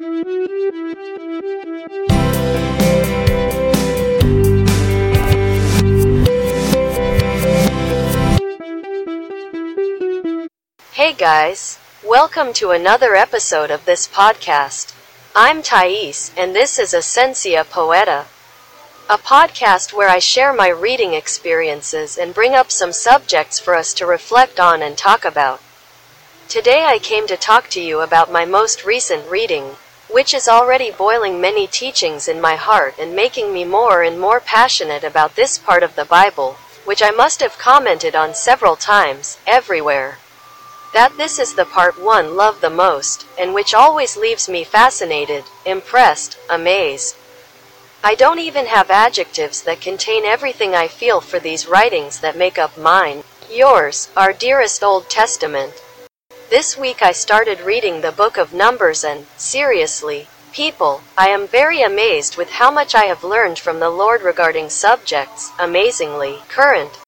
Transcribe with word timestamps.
Hey 0.00 0.06
guys, 11.12 11.80
welcome 12.04 12.52
to 12.52 12.70
another 12.70 13.16
episode 13.16 13.72
of 13.72 13.84
this 13.86 14.06
podcast. 14.06 14.94
I'm 15.34 15.62
Thais, 15.64 16.30
and 16.36 16.54
this 16.54 16.78
is 16.78 16.94
Essentia 16.94 17.66
Poeta, 17.68 18.26
a 19.10 19.18
podcast 19.18 19.92
where 19.92 20.08
I 20.08 20.20
share 20.20 20.52
my 20.52 20.68
reading 20.68 21.14
experiences 21.14 22.16
and 22.16 22.32
bring 22.32 22.54
up 22.54 22.70
some 22.70 22.92
subjects 22.92 23.58
for 23.58 23.74
us 23.74 23.92
to 23.94 24.06
reflect 24.06 24.60
on 24.60 24.80
and 24.80 24.96
talk 24.96 25.24
about. 25.24 25.60
Today 26.48 26.84
I 26.84 27.00
came 27.00 27.26
to 27.26 27.36
talk 27.36 27.68
to 27.70 27.80
you 27.80 28.00
about 28.00 28.30
my 28.30 28.44
most 28.44 28.84
recent 28.84 29.28
reading, 29.28 29.74
which 30.10 30.32
is 30.32 30.48
already 30.48 30.90
boiling 30.90 31.40
many 31.40 31.66
teachings 31.66 32.28
in 32.28 32.40
my 32.40 32.56
heart 32.56 32.94
and 32.98 33.14
making 33.14 33.52
me 33.52 33.64
more 33.64 34.02
and 34.02 34.18
more 34.18 34.40
passionate 34.40 35.04
about 35.04 35.36
this 35.36 35.58
part 35.58 35.82
of 35.82 35.94
the 35.96 36.04
Bible, 36.04 36.56
which 36.84 37.02
I 37.02 37.10
must 37.10 37.40
have 37.40 37.58
commented 37.58 38.16
on 38.16 38.34
several 38.34 38.74
times, 38.74 39.38
everywhere. 39.46 40.18
That 40.94 41.18
this 41.18 41.38
is 41.38 41.54
the 41.54 41.66
part 41.66 42.02
one 42.02 42.36
love 42.36 42.62
the 42.62 42.70
most, 42.70 43.26
and 43.38 43.52
which 43.52 43.74
always 43.74 44.16
leaves 44.16 44.48
me 44.48 44.64
fascinated, 44.64 45.44
impressed, 45.66 46.38
amazed. 46.48 47.14
I 48.02 48.14
don't 48.14 48.38
even 48.38 48.66
have 48.66 48.90
adjectives 48.90 49.60
that 49.62 49.82
contain 49.82 50.24
everything 50.24 50.74
I 50.74 50.88
feel 50.88 51.20
for 51.20 51.38
these 51.38 51.66
writings 51.66 52.20
that 52.20 52.36
make 52.36 52.56
up 52.56 52.78
mine, 52.78 53.24
yours, 53.50 54.08
our 54.16 54.32
dearest 54.32 54.82
Old 54.82 55.10
Testament. 55.10 55.74
This 56.50 56.78
week 56.78 57.02
I 57.02 57.12
started 57.12 57.60
reading 57.60 58.00
the 58.00 58.10
book 58.10 58.38
of 58.38 58.54
Numbers 58.54 59.04
and, 59.04 59.26
seriously, 59.36 60.28
people, 60.50 61.02
I 61.14 61.28
am 61.28 61.46
very 61.46 61.82
amazed 61.82 62.38
with 62.38 62.48
how 62.48 62.70
much 62.70 62.94
I 62.94 63.04
have 63.04 63.22
learned 63.22 63.58
from 63.58 63.80
the 63.80 63.90
Lord 63.90 64.22
regarding 64.22 64.70
subjects, 64.70 65.52
amazingly, 65.58 66.38
current. 66.48 67.00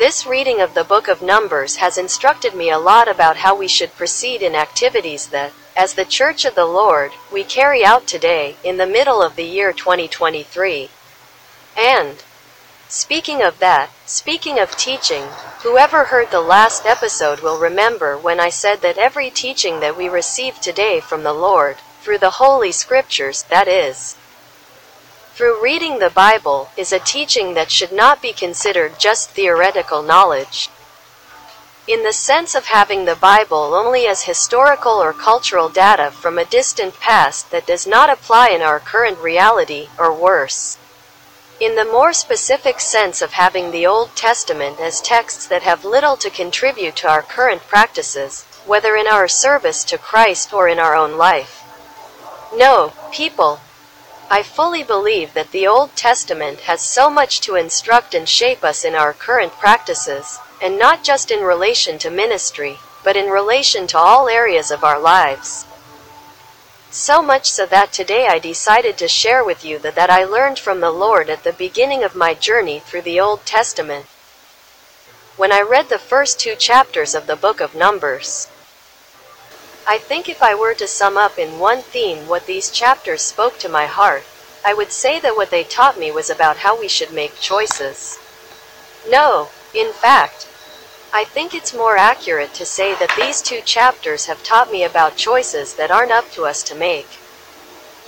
This 0.00 0.26
reading 0.26 0.60
of 0.60 0.74
the 0.74 0.82
book 0.82 1.06
of 1.06 1.22
Numbers 1.22 1.76
has 1.76 1.98
instructed 1.98 2.52
me 2.52 2.68
a 2.68 2.78
lot 2.80 3.06
about 3.06 3.36
how 3.36 3.56
we 3.56 3.68
should 3.68 3.94
proceed 3.94 4.42
in 4.42 4.56
activities 4.56 5.28
that, 5.28 5.52
as 5.76 5.94
the 5.94 6.04
Church 6.04 6.44
of 6.44 6.56
the 6.56 6.66
Lord, 6.66 7.12
we 7.32 7.44
carry 7.44 7.84
out 7.84 8.08
today, 8.08 8.56
in 8.64 8.78
the 8.78 8.88
middle 8.88 9.22
of 9.22 9.36
the 9.36 9.44
year 9.44 9.72
2023. 9.72 10.90
And, 11.78 12.24
speaking 12.88 13.42
of 13.42 13.58
that, 13.58 13.90
speaking 14.06 14.58
of 14.58 14.76
teaching, 14.76 15.24
whoever 15.62 16.04
heard 16.04 16.30
the 16.30 16.40
last 16.40 16.86
episode 16.86 17.40
will 17.40 17.58
remember 17.58 18.16
when 18.16 18.40
I 18.40 18.50
said 18.50 18.80
that 18.82 18.98
every 18.98 19.30
teaching 19.30 19.80
that 19.80 19.96
we 19.96 20.08
receive 20.08 20.60
today 20.60 21.00
from 21.00 21.22
the 21.22 21.32
Lord, 21.32 21.76
through 22.02 22.18
the 22.18 22.38
Holy 22.42 22.72
Scriptures, 22.72 23.44
that 23.44 23.68
is, 23.68 24.16
through 25.34 25.62
reading 25.62 25.98
the 25.98 26.10
Bible, 26.10 26.68
is 26.76 26.92
a 26.92 26.98
teaching 26.98 27.54
that 27.54 27.70
should 27.70 27.92
not 27.92 28.22
be 28.22 28.32
considered 28.32 28.98
just 28.98 29.30
theoretical 29.30 30.02
knowledge 30.02 30.70
in 31.86 32.02
the 32.02 32.12
sense 32.12 32.54
of 32.54 32.66
having 32.66 33.04
the 33.04 33.16
Bible 33.16 33.74
only 33.74 34.06
as 34.06 34.22
historical 34.22 34.92
or 34.92 35.12
cultural 35.12 35.68
data 35.68 36.10
from 36.10 36.38
a 36.38 36.44
distant 36.44 36.98
past 36.98 37.50
that 37.50 37.66
does 37.66 37.86
not 37.86 38.08
apply 38.08 38.48
in 38.48 38.62
our 38.62 38.80
current 38.80 39.18
reality, 39.18 39.88
or 39.98 40.12
worse. 40.14 40.78
In 41.60 41.76
the 41.76 41.84
more 41.84 42.12
specific 42.12 42.80
sense 42.80 43.22
of 43.22 43.34
having 43.34 43.70
the 43.70 43.86
Old 43.86 44.16
Testament 44.16 44.80
as 44.80 45.00
texts 45.00 45.46
that 45.46 45.62
have 45.62 45.84
little 45.84 46.16
to 46.16 46.28
contribute 46.28 46.96
to 46.96 47.08
our 47.08 47.22
current 47.22 47.62
practices, 47.68 48.42
whether 48.66 48.96
in 48.96 49.06
our 49.06 49.28
service 49.28 49.84
to 49.84 49.96
Christ 49.96 50.52
or 50.52 50.66
in 50.66 50.80
our 50.80 50.96
own 50.96 51.16
life. 51.16 51.62
No, 52.52 52.92
people. 53.12 53.60
I 54.28 54.42
fully 54.42 54.82
believe 54.82 55.32
that 55.34 55.52
the 55.52 55.64
Old 55.64 55.94
Testament 55.94 56.60
has 56.62 56.80
so 56.80 57.08
much 57.08 57.40
to 57.42 57.54
instruct 57.54 58.14
and 58.14 58.28
shape 58.28 58.64
us 58.64 58.84
in 58.84 58.96
our 58.96 59.12
current 59.12 59.52
practices, 59.52 60.40
and 60.60 60.76
not 60.76 61.04
just 61.04 61.30
in 61.30 61.44
relation 61.44 61.98
to 61.98 62.10
ministry, 62.10 62.78
but 63.04 63.16
in 63.16 63.30
relation 63.30 63.86
to 63.88 63.98
all 63.98 64.28
areas 64.28 64.72
of 64.72 64.82
our 64.82 64.98
lives. 64.98 65.66
So 66.94 67.20
much 67.20 67.50
so 67.50 67.66
that 67.66 67.92
today 67.92 68.28
I 68.28 68.38
decided 68.38 68.96
to 68.98 69.08
share 69.08 69.42
with 69.42 69.64
you 69.64 69.80
that, 69.80 69.96
that 69.96 70.10
I 70.10 70.22
learned 70.22 70.60
from 70.60 70.78
the 70.78 70.92
Lord 70.92 71.28
at 71.28 71.42
the 71.42 71.52
beginning 71.52 72.04
of 72.04 72.14
my 72.14 72.34
journey 72.34 72.78
through 72.78 73.02
the 73.02 73.18
Old 73.18 73.44
Testament. 73.44 74.06
When 75.36 75.50
I 75.50 75.60
read 75.60 75.88
the 75.88 75.98
first 75.98 76.38
two 76.38 76.54
chapters 76.54 77.16
of 77.16 77.26
the 77.26 77.34
book 77.34 77.60
of 77.60 77.74
Numbers, 77.74 78.46
I 79.88 79.98
think 79.98 80.28
if 80.28 80.40
I 80.40 80.54
were 80.54 80.72
to 80.74 80.86
sum 80.86 81.16
up 81.16 81.36
in 81.36 81.58
one 81.58 81.82
theme 81.82 82.28
what 82.28 82.46
these 82.46 82.70
chapters 82.70 83.22
spoke 83.22 83.58
to 83.58 83.68
my 83.68 83.86
heart, 83.86 84.22
I 84.64 84.72
would 84.72 84.92
say 84.92 85.18
that 85.18 85.34
what 85.34 85.50
they 85.50 85.64
taught 85.64 85.98
me 85.98 86.12
was 86.12 86.30
about 86.30 86.58
how 86.58 86.78
we 86.78 86.86
should 86.86 87.12
make 87.12 87.40
choices. 87.40 88.20
No, 89.08 89.48
in 89.74 89.92
fact, 89.92 90.46
I 91.16 91.22
think 91.22 91.54
it's 91.54 91.72
more 91.72 91.96
accurate 91.96 92.54
to 92.54 92.66
say 92.66 92.96
that 92.96 93.14
these 93.16 93.40
two 93.40 93.60
chapters 93.64 94.26
have 94.26 94.42
taught 94.42 94.72
me 94.72 94.82
about 94.82 95.14
choices 95.14 95.76
that 95.76 95.92
aren't 95.92 96.10
up 96.10 96.28
to 96.32 96.42
us 96.42 96.64
to 96.64 96.74
make. 96.74 97.06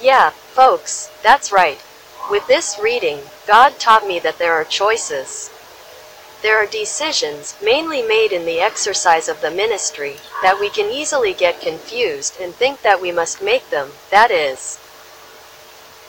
Yeah, 0.03 0.31
folks, 0.31 1.09
that's 1.23 1.53
right. 1.53 1.81
With 2.29 2.49
this 2.49 2.81
reading, 2.83 3.21
God 3.47 3.79
taught 3.79 4.09
me 4.09 4.19
that 4.19 4.39
there 4.39 4.55
are 4.55 4.65
choices. 4.65 5.53
There 6.43 6.57
are 6.57 6.67
decisions, 6.67 7.55
mainly 7.63 8.03
made 8.03 8.33
in 8.33 8.45
the 8.45 8.59
exercise 8.59 9.29
of 9.29 9.41
the 9.41 9.53
ministry, 9.53 10.17
that 10.43 10.59
we 10.59 10.69
can 10.69 10.91
easily 10.91 11.33
get 11.33 11.61
confused 11.61 12.41
and 12.41 12.53
think 12.53 12.83
that 12.83 13.01
we 13.01 13.13
must 13.13 13.41
make 13.41 13.71
them, 13.71 13.93
that 14.11 14.33
is. 14.33 14.81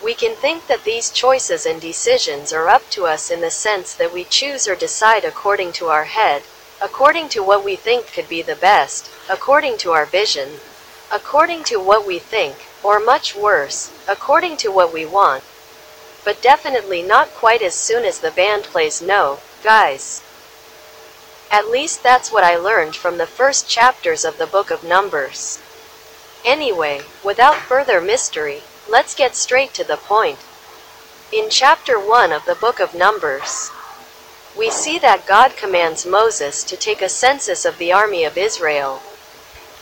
We 0.04 0.16
can 0.16 0.36
think 0.36 0.66
that 0.66 0.84
these 0.84 1.12
choices 1.12 1.68
and 1.68 1.80
decisions 1.80 2.52
are 2.52 2.68
up 2.68 2.90
to 2.90 3.06
us 3.06 3.30
in 3.30 3.42
the 3.42 3.52
sense 3.52 3.94
that 3.94 4.12
we 4.12 4.24
choose 4.24 4.68
or 4.68 4.76
decide 4.76 5.26
according 5.26 5.74
to 5.74 5.90
our 5.90 6.06
head, 6.06 6.42
according 6.82 7.30
to 7.30 7.44
what 7.44 7.64
we 7.64 7.76
think 7.76 8.14
could 8.14 8.30
be 8.30 8.42
the 8.42 8.56
best, 8.56 9.10
according 9.30 9.78
to 9.78 9.92
our 9.92 10.06
vision, 10.06 10.60
according 11.12 11.64
to 11.64 11.78
what 11.80 12.06
we 12.06 12.20
think, 12.20 12.68
or 12.84 13.00
much 13.00 13.36
worse, 13.36 13.92
according 14.08 14.56
to 14.58 14.72
what 14.72 14.94
we 14.94 15.06
want. 15.06 15.44
But 16.24 16.42
definitely 16.42 17.02
not 17.02 17.30
quite 17.30 17.62
as 17.62 17.74
soon 17.74 18.06
as 18.06 18.20
the 18.20 18.32
band 18.32 18.64
plays 18.64 19.02
no, 19.02 19.40
guys. 19.64 20.22
At 21.50 21.70
least 21.70 22.04
that's 22.04 22.32
what 22.32 22.44
I 22.44 22.58
learned 22.58 22.96
from 22.96 23.18
the 23.18 23.26
first 23.26 23.70
chapters 23.70 24.26
of 24.26 24.38
the 24.38 24.46
book 24.46 24.70
of 24.70 24.84
Numbers. 24.84 25.60
Anyway, 26.44 27.02
without 27.24 27.56
further 27.56 28.02
mystery, 28.02 28.64
let's 28.90 29.16
get 29.16 29.36
straight 29.36 29.74
to 29.74 29.84
the 29.84 29.98
point. 29.98 30.40
In 31.32 31.50
chapter 31.50 32.00
1 32.00 32.32
of 32.32 32.46
the 32.46 32.56
book 32.56 32.80
of 32.80 32.94
Numbers, 32.94 33.72
we 34.58 34.72
see 34.72 34.98
that 35.00 35.28
God 35.28 35.56
commands 35.56 36.06
Moses 36.06 36.64
to 36.64 36.76
take 36.76 37.02
a 37.02 37.10
census 37.10 37.64
of 37.64 37.78
the 37.78 37.94
army 37.94 38.24
of 38.24 38.38
Israel. 38.38 39.02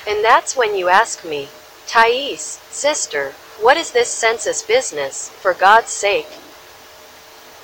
And 0.07 0.23
that's 0.23 0.55
when 0.55 0.75
you 0.75 0.89
ask 0.89 1.23
me, 1.23 1.47
Thais, 1.87 2.59
sister, 2.69 3.31
what 3.61 3.77
is 3.77 3.91
this 3.91 4.09
census 4.09 4.61
business, 4.61 5.29
for 5.29 5.53
God's 5.53 5.89
sake? 5.89 6.27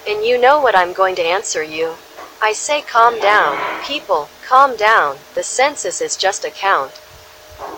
And 0.08 0.24
you 0.24 0.40
know 0.40 0.62
what 0.62 0.76
I'm 0.76 0.94
going 0.94 1.16
to 1.16 1.22
answer 1.22 1.64
you. 1.64 1.96
I 2.42 2.54
say 2.54 2.82
calm 2.82 3.20
down, 3.20 3.60
people, 3.84 4.30
calm 4.48 4.76
down, 4.78 5.18
the 5.36 5.44
census 5.44 6.02
is 6.02 6.16
just 6.16 6.46
a 6.46 6.50
count. 6.50 7.02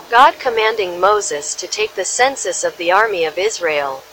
God 0.09 0.35
commanding 0.39 0.99
Moses 0.99 1.55
to 1.55 1.67
take 1.67 1.95
the 1.95 2.05
census 2.05 2.63
of 2.63 2.77
the 2.77 2.91
army 2.91 3.25
of 3.25 3.37
Israel, 3.37 4.03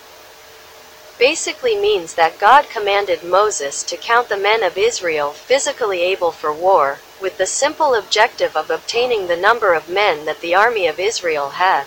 basically 1.20 1.78
means 1.78 2.14
that 2.14 2.38
God 2.38 2.70
commanded 2.70 3.22
Moses 3.22 3.82
to 3.84 3.96
count 3.98 4.30
the 4.30 4.38
men 4.38 4.62
of 4.62 4.78
Israel 4.78 5.32
physically 5.32 6.00
able 6.00 6.32
for 6.32 6.50
war, 6.50 6.98
with 7.20 7.36
the 7.36 7.46
simple 7.46 7.94
objective 7.94 8.56
of 8.56 8.70
obtaining 8.70 9.28
the 9.28 9.36
number 9.36 9.74
of 9.74 9.90
men 9.90 10.24
that 10.24 10.40
the 10.40 10.54
army 10.54 10.86
of 10.86 10.98
Israel 10.98 11.50
had. 11.50 11.84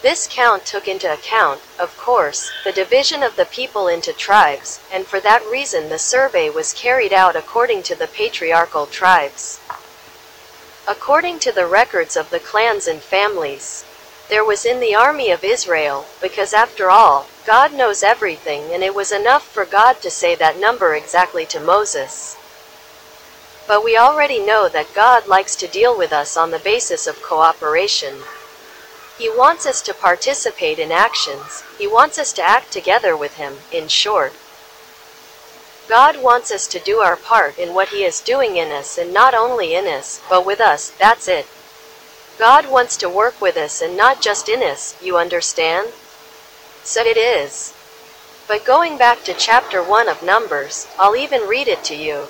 This 0.00 0.26
count 0.32 0.64
took 0.64 0.88
into 0.88 1.12
account, 1.12 1.60
of 1.78 1.94
course, 1.98 2.50
the 2.64 2.72
division 2.72 3.22
of 3.22 3.36
the 3.36 3.44
people 3.44 3.86
into 3.86 4.14
tribes, 4.14 4.80
and 4.90 5.06
for 5.06 5.20
that 5.20 5.44
reason 5.44 5.90
the 5.90 5.98
survey 5.98 6.48
was 6.48 6.72
carried 6.72 7.12
out 7.12 7.36
according 7.36 7.82
to 7.82 7.94
the 7.94 8.06
patriarchal 8.06 8.86
tribes. 8.86 9.60
According 10.88 11.38
to 11.40 11.52
the 11.52 11.66
records 11.66 12.16
of 12.16 12.30
the 12.30 12.40
clans 12.40 12.86
and 12.86 13.02
families, 13.02 13.84
there 14.30 14.44
was 14.44 14.64
in 14.64 14.78
the 14.78 14.94
army 14.94 15.30
of 15.32 15.42
Israel, 15.42 16.06
because 16.22 16.54
after 16.54 16.88
all, 16.88 17.26
God 17.44 17.74
knows 17.74 18.04
everything 18.04 18.72
and 18.72 18.82
it 18.84 18.94
was 18.94 19.10
enough 19.10 19.42
for 19.46 19.64
God 19.64 20.00
to 20.02 20.10
say 20.10 20.36
that 20.36 20.58
number 20.58 20.94
exactly 20.94 21.44
to 21.46 21.58
Moses. 21.58 22.36
But 23.66 23.82
we 23.84 23.96
already 23.96 24.38
know 24.38 24.68
that 24.68 24.94
God 24.94 25.26
likes 25.26 25.56
to 25.56 25.66
deal 25.66 25.98
with 25.98 26.12
us 26.12 26.36
on 26.36 26.52
the 26.52 26.60
basis 26.60 27.08
of 27.08 27.22
cooperation. 27.22 28.14
He 29.18 29.28
wants 29.28 29.66
us 29.66 29.82
to 29.82 29.92
participate 29.92 30.78
in 30.78 30.92
actions, 30.92 31.64
He 31.76 31.88
wants 31.88 32.16
us 32.16 32.32
to 32.34 32.42
act 32.42 32.72
together 32.72 33.16
with 33.16 33.34
Him, 33.34 33.54
in 33.72 33.88
short. 33.88 34.32
God 35.88 36.22
wants 36.22 36.52
us 36.52 36.68
to 36.68 36.78
do 36.78 36.98
our 36.98 37.16
part 37.16 37.58
in 37.58 37.74
what 37.74 37.88
He 37.88 38.04
is 38.04 38.20
doing 38.20 38.56
in 38.56 38.70
us 38.70 38.96
and 38.96 39.12
not 39.12 39.34
only 39.34 39.74
in 39.74 39.86
us, 39.86 40.22
but 40.30 40.46
with 40.46 40.60
us, 40.60 40.92
that's 41.00 41.26
it. 41.26 41.46
God 42.40 42.70
wants 42.70 42.96
to 42.96 43.10
work 43.10 43.38
with 43.38 43.58
us 43.58 43.82
and 43.82 43.98
not 43.98 44.22
just 44.22 44.48
in 44.48 44.62
us, 44.62 44.96
you 45.02 45.18
understand? 45.18 45.88
So 46.82 47.02
it 47.02 47.18
is. 47.18 47.74
But 48.48 48.64
going 48.64 48.96
back 48.96 49.24
to 49.24 49.34
chapter 49.34 49.82
1 49.82 50.08
of 50.08 50.22
Numbers, 50.22 50.88
I'll 50.98 51.14
even 51.14 51.46
read 51.46 51.68
it 51.68 51.84
to 51.84 51.94
you. 51.94 52.28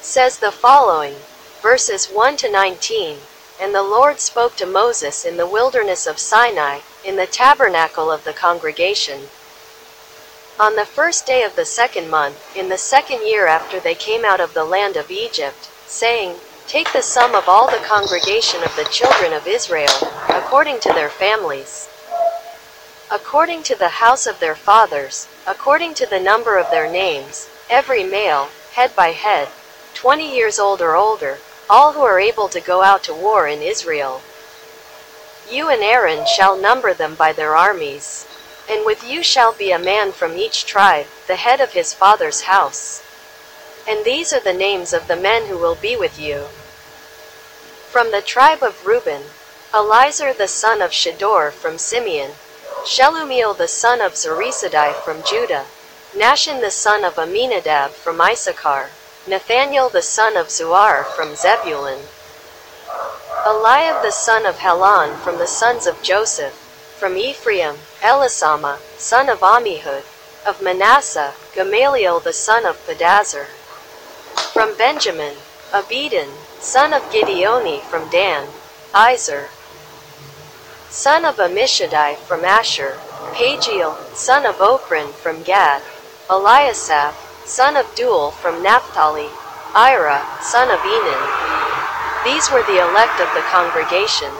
Says 0.00 0.38
the 0.38 0.52
following, 0.52 1.16
verses 1.60 2.06
1 2.06 2.36
to 2.36 2.52
19. 2.52 3.18
And 3.60 3.74
the 3.74 3.82
Lord 3.82 4.20
spoke 4.20 4.54
to 4.56 4.64
Moses 4.64 5.24
in 5.24 5.38
the 5.38 5.48
wilderness 5.48 6.06
of 6.06 6.20
Sinai, 6.20 6.78
in 7.04 7.16
the 7.16 7.26
tabernacle 7.26 8.12
of 8.12 8.22
the 8.22 8.32
congregation. 8.32 9.22
On 10.60 10.76
the 10.76 10.86
first 10.86 11.26
day 11.26 11.42
of 11.42 11.56
the 11.56 11.64
second 11.64 12.08
month, 12.08 12.56
in 12.56 12.68
the 12.68 12.78
second 12.78 13.26
year 13.26 13.48
after 13.48 13.80
they 13.80 13.96
came 13.96 14.24
out 14.24 14.40
of 14.40 14.54
the 14.54 14.64
land 14.64 14.96
of 14.96 15.10
Egypt, 15.10 15.68
saying, 15.84 16.36
Take 16.68 16.92
the 16.92 17.02
sum 17.02 17.34
of 17.34 17.48
all 17.48 17.70
the 17.70 17.84
congregation 17.84 18.62
of 18.62 18.74
the 18.76 18.88
children 18.90 19.32
of 19.32 19.46
Israel, 19.46 19.94
according 20.28 20.80
to 20.80 20.92
their 20.92 21.10
families 21.10 21.88
according 23.10 23.62
to 23.62 23.76
the 23.78 23.88
house 23.88 24.26
of 24.26 24.40
their 24.40 24.56
fathers, 24.56 25.28
according 25.46 25.94
to 25.94 26.06
the 26.06 26.18
number 26.18 26.58
of 26.58 26.68
their 26.70 26.90
names, 26.90 27.48
every 27.70 28.02
male, 28.02 28.48
head 28.72 28.94
by 28.96 29.08
head, 29.08 29.48
twenty 29.94 30.34
years 30.34 30.58
old 30.58 30.82
or 30.82 30.96
older, 30.96 31.38
all 31.70 31.92
who 31.92 32.00
are 32.02 32.18
able 32.18 32.48
to 32.48 32.60
go 32.60 32.82
out 32.82 33.04
to 33.04 33.14
war 33.14 33.46
in 33.46 33.62
Israel. 33.62 34.20
You 35.48 35.68
and 35.68 35.82
Aaron 35.82 36.26
shall 36.26 36.60
number 36.60 36.92
them 36.92 37.14
by 37.14 37.32
their 37.32 37.54
armies. 37.54 38.26
And 38.68 38.84
with 38.84 39.08
you 39.08 39.22
shall 39.22 39.52
be 39.52 39.70
a 39.70 39.78
man 39.78 40.10
from 40.10 40.36
each 40.36 40.66
tribe, 40.66 41.06
the 41.28 41.36
head 41.36 41.60
of 41.60 41.72
his 41.72 41.94
father's 41.94 42.42
house. 42.42 43.04
And 43.88 44.04
these 44.04 44.32
are 44.32 44.40
the 44.40 44.52
names 44.52 44.92
of 44.92 45.06
the 45.06 45.16
men 45.16 45.46
who 45.46 45.56
will 45.56 45.76
be 45.76 45.96
with 45.96 46.18
you. 46.18 46.46
From 47.90 48.10
the 48.10 48.20
tribe 48.20 48.62
of 48.62 48.84
Reuben, 48.84 49.22
Elizur 49.72 50.36
the 50.36 50.48
son 50.48 50.82
of 50.82 50.90
Shedeur 50.90 51.52
from 51.52 51.78
Simeon, 51.78 52.32
Shelumiel 52.84 53.56
the 53.56 53.68
son 53.68 54.00
of 54.00 54.14
Zurishaddai 54.14 54.94
from 54.94 55.22
Judah, 55.22 55.66
Nahshon 56.14 56.60
the 56.60 56.70
son 56.70 57.04
of 57.04 57.18
Aminadab 57.18 57.90
from 57.90 58.20
Issachar, 58.20 58.90
Nathaniel 59.26 59.88
the 59.88 60.02
son 60.02 60.36
of 60.36 60.48
Zuar 60.48 61.04
from 61.04 61.34
Zebulun, 61.34 62.00
Eliab 63.44 64.02
the 64.02 64.12
son 64.12 64.46
of 64.46 64.58
Helon 64.58 65.16
from 65.18 65.38
the 65.38 65.46
sons 65.46 65.86
of 65.86 66.02
Joseph, 66.02 66.54
from 66.98 67.16
Ephraim, 67.16 67.76
Elisama, 68.00 68.78
son 68.98 69.28
of 69.28 69.40
Amihud, 69.40 70.04
of 70.46 70.62
Manasseh, 70.62 71.34
Gamaliel 71.54 72.20
the 72.20 72.32
son 72.32 72.64
of 72.64 72.76
Pedahzur, 72.86 73.46
from 74.56 74.74
Benjamin, 74.78 75.34
Abidan, 75.70 76.30
son 76.60 76.94
of 76.94 77.02
Gideoni 77.12 77.82
from 77.82 78.08
Dan, 78.08 78.48
Izur, 78.94 79.48
son 80.88 81.26
of 81.26 81.36
Amishadai 81.36 82.16
from 82.16 82.42
Asher, 82.42 82.96
Pagiel, 83.34 83.94
son 84.14 84.46
of 84.46 84.54
Ochran 84.54 85.12
from 85.12 85.42
Gad, 85.42 85.82
Eliasaph, 86.30 87.12
son 87.44 87.76
of 87.76 87.84
Deuel 87.94 88.32
from 88.32 88.62
Naphtali, 88.62 89.28
Ira, 89.74 90.24
son 90.40 90.70
of 90.70 90.80
Enan. 90.80 92.24
These 92.24 92.50
were 92.50 92.62
the 92.62 92.80
elect 92.80 93.20
of 93.20 93.28
the 93.34 93.44
congregation, 93.52 94.32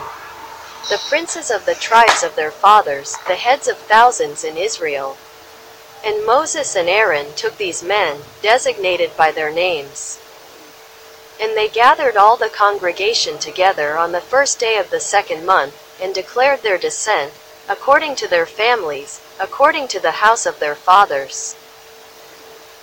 the 0.89 1.03
princes 1.11 1.51
of 1.51 1.67
the 1.67 1.75
tribes 1.75 2.23
of 2.23 2.35
their 2.37 2.51
fathers, 2.51 3.17
the 3.29 3.35
heads 3.35 3.69
of 3.69 3.77
thousands 3.77 4.45
in 4.45 4.57
Israel. 4.57 5.19
And 6.06 6.25
Moses 6.25 6.76
and 6.76 6.88
Aaron 6.88 7.26
took 7.35 7.56
these 7.56 7.82
men, 7.82 8.20
designated 8.41 9.17
by 9.17 9.32
their 9.32 9.50
names. 9.50 10.20
And 11.43 11.56
they 11.56 11.69
gathered 11.69 12.17
all 12.17 12.37
the 12.37 12.49
congregation 12.49 13.38
together 13.38 13.99
on 13.99 14.12
the 14.12 14.20
first 14.20 14.61
day 14.61 14.79
of 14.79 14.91
the 14.91 15.00
second 15.00 15.44
month, 15.44 15.75
and 16.00 16.14
declared 16.14 16.62
their 16.62 16.79
descent, 16.79 17.32
according 17.69 18.14
to 18.17 18.29
their 18.29 18.47
families, 18.47 19.20
according 19.41 19.88
to 19.88 19.99
the 19.99 20.23
house 20.23 20.47
of 20.47 20.61
their 20.61 20.76
fathers. 20.76 21.56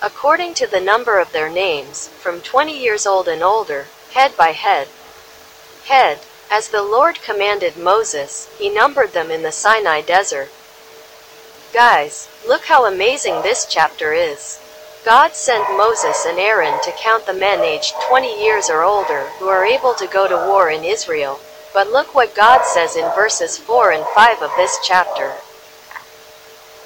According 0.02 0.52
to 0.54 0.66
the 0.66 0.80
number 0.82 1.18
of 1.18 1.32
their 1.32 1.48
names, 1.48 2.08
from 2.08 2.42
twenty 2.42 2.78
years 2.78 3.06
old 3.06 3.26
and 3.26 3.42
older, 3.42 3.86
head 4.12 4.36
by 4.36 4.50
head. 4.50 4.88
Head, 5.86 6.18
as 6.50 6.68
the 6.68 6.82
Lord 6.82 7.22
commanded 7.22 7.78
Moses, 7.78 8.54
he 8.58 8.68
numbered 8.68 9.14
them 9.14 9.30
in 9.30 9.42
the 9.42 9.50
Sinai 9.50 10.02
desert. 10.02 10.50
Guys, 11.74 12.28
look 12.46 12.66
how 12.66 12.86
amazing 12.86 13.42
this 13.42 13.66
chapter 13.68 14.12
is. 14.12 14.60
God 15.04 15.34
sent 15.34 15.76
Moses 15.76 16.24
and 16.24 16.38
Aaron 16.38 16.80
to 16.84 16.92
count 16.92 17.26
the 17.26 17.34
men 17.34 17.62
aged 17.62 17.94
20 18.08 18.40
years 18.40 18.70
or 18.70 18.84
older 18.84 19.24
who 19.40 19.48
are 19.48 19.64
able 19.64 19.92
to 19.94 20.06
go 20.06 20.28
to 20.28 20.36
war 20.36 20.70
in 20.70 20.84
Israel, 20.84 21.40
but 21.72 21.90
look 21.90 22.14
what 22.14 22.36
God 22.36 22.64
says 22.64 22.94
in 22.94 23.12
verses 23.16 23.58
4 23.58 23.90
and 23.90 24.04
5 24.14 24.40
of 24.40 24.52
this 24.56 24.78
chapter. 24.84 25.32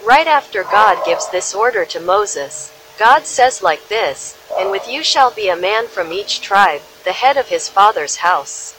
Right 0.06 0.26
after 0.26 0.62
God 0.62 1.04
gives 1.04 1.28
this 1.28 1.54
order 1.54 1.84
to 1.84 2.00
Moses, 2.00 2.72
God 2.98 3.26
says 3.26 3.62
like 3.62 3.88
this, 3.88 4.38
And 4.58 4.70
with 4.70 4.88
you 4.88 5.02
shall 5.02 5.30
be 5.30 5.50
a 5.50 5.54
man 5.54 5.86
from 5.86 6.14
each 6.14 6.40
tribe, 6.40 6.80
the 7.04 7.12
head 7.12 7.36
of 7.36 7.48
his 7.48 7.68
father's 7.68 8.16
house. 8.16 8.74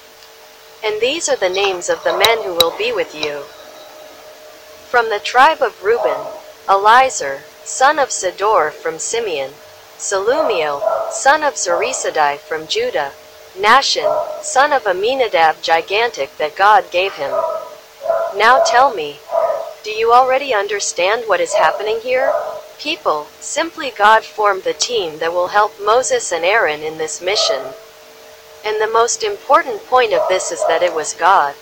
And 0.83 1.00
these 1.00 1.29
are 1.29 1.38
the 1.38 1.50
names 1.50 1.88
of 1.88 2.03
the 2.03 2.17
men 2.17 2.41
who 2.41 2.55
will 2.55 2.75
be 2.79 2.91
with 2.91 3.13
you. 3.13 3.44
From 4.89 5.12
the 5.12 5.19
tribe 5.19 5.62
of 5.62 5.83
Reuben, 5.83 6.25
Elizur, 6.68 7.41
son 7.63 8.00
of 8.00 8.09
Shedeur 8.09 8.71
from 8.71 8.97
Simeon, 8.97 9.51
Shelumiel, 10.00 10.81
son 11.12 11.44
of 11.44 11.53
Zurishaddai 11.53 12.39
from 12.39 12.65
Judah, 12.65 13.12
Nahshon, 13.56 14.41
son 14.41 14.74
of 14.74 14.88
Amminadab 14.88 15.62
gigantic 15.62 16.36
that 16.38 16.56
God 16.56 16.89
gave 16.89 17.13
him. 17.13 17.30
Now 18.36 18.63
tell 18.65 18.91
me, 18.91 19.19
do 19.83 19.91
you 19.91 20.12
already 20.12 20.56
understand 20.56 21.25
what 21.27 21.39
is 21.39 21.53
happening 21.53 22.00
here? 22.01 22.33
People, 22.80 23.27
simply 23.39 23.91
God 23.95 24.24
formed 24.24 24.63
the 24.63 24.74
team 24.74 25.19
that 25.19 25.33
will 25.33 25.50
help 25.50 25.80
Moses 25.80 26.31
and 26.31 26.44
Aaron 26.44 26.81
in 26.81 26.97
this 26.97 27.21
mission. 27.21 27.62
And 28.65 28.81
the 28.81 28.91
most 28.91 29.21
important 29.21 29.86
point 29.86 30.13
of 30.13 30.27
this 30.30 30.51
is 30.51 30.65
that 30.65 30.81
it 30.81 30.95
was 30.95 31.13
God. 31.13 31.53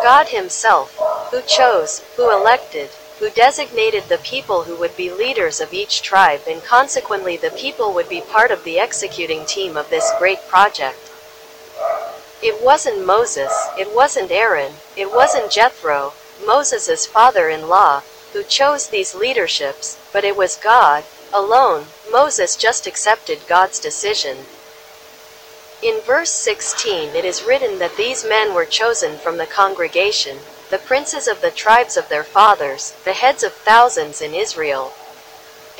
God 0.00 0.28
Himself, 0.28 0.96
who 1.30 1.42
chose, 1.42 2.02
who 2.16 2.30
elected, 2.30 2.90
who 3.18 3.30
designated 3.30 4.04
the 4.04 4.18
people 4.18 4.62
who 4.62 4.76
would 4.76 4.96
be 4.96 5.10
leaders 5.10 5.60
of 5.60 5.72
each 5.72 6.02
tribe 6.02 6.40
and 6.48 6.62
consequently 6.62 7.36
the 7.36 7.50
people 7.50 7.92
would 7.92 8.08
be 8.08 8.20
part 8.20 8.50
of 8.50 8.62
the 8.64 8.78
executing 8.78 9.44
team 9.44 9.76
of 9.76 9.90
this 9.90 10.10
great 10.18 10.38
project. 10.48 11.10
It 12.40 12.62
wasn't 12.62 13.04
Moses, 13.04 13.52
it 13.76 13.94
wasn't 13.94 14.30
Aaron, 14.30 14.74
it 14.96 15.10
wasn't 15.10 15.50
Jethro, 15.50 16.12
Moses' 16.46 17.06
father-in-law, 17.06 18.02
who 18.32 18.44
chose 18.44 18.88
these 18.88 19.14
leaderships, 19.14 19.98
but 20.12 20.24
it 20.24 20.36
was 20.36 20.56
God, 20.56 21.04
alone, 21.32 21.86
Moses 22.10 22.56
just 22.56 22.86
accepted 22.86 23.40
God's 23.48 23.80
decision. 23.80 24.38
In 25.82 26.00
verse 26.00 26.30
16 26.30 27.16
it 27.16 27.24
is 27.24 27.42
written 27.42 27.78
that 27.80 27.96
these 27.96 28.24
men 28.24 28.54
were 28.54 28.64
chosen 28.64 29.18
from 29.18 29.36
the 29.36 29.46
congregation, 29.46 30.38
the 30.70 30.78
princes 30.78 31.26
of 31.26 31.40
the 31.40 31.50
tribes 31.50 31.96
of 31.96 32.08
their 32.08 32.24
fathers, 32.24 32.92
the 33.04 33.14
heads 33.14 33.42
of 33.42 33.52
thousands 33.52 34.20
in 34.20 34.34
Israel. 34.34 34.92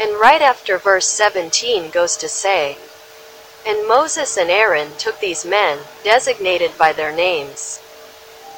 And 0.00 0.18
right 0.18 0.40
after 0.40 0.78
verse 0.78 1.06
17 1.06 1.90
goes 1.90 2.16
to 2.16 2.28
say, 2.28 2.78
And 3.66 3.86
Moses 3.86 4.36
and 4.36 4.50
Aaron 4.50 4.92
took 4.96 5.20
these 5.20 5.44
men, 5.44 5.80
designated 6.04 6.78
by 6.78 6.92
their 6.92 7.12
names. 7.12 7.80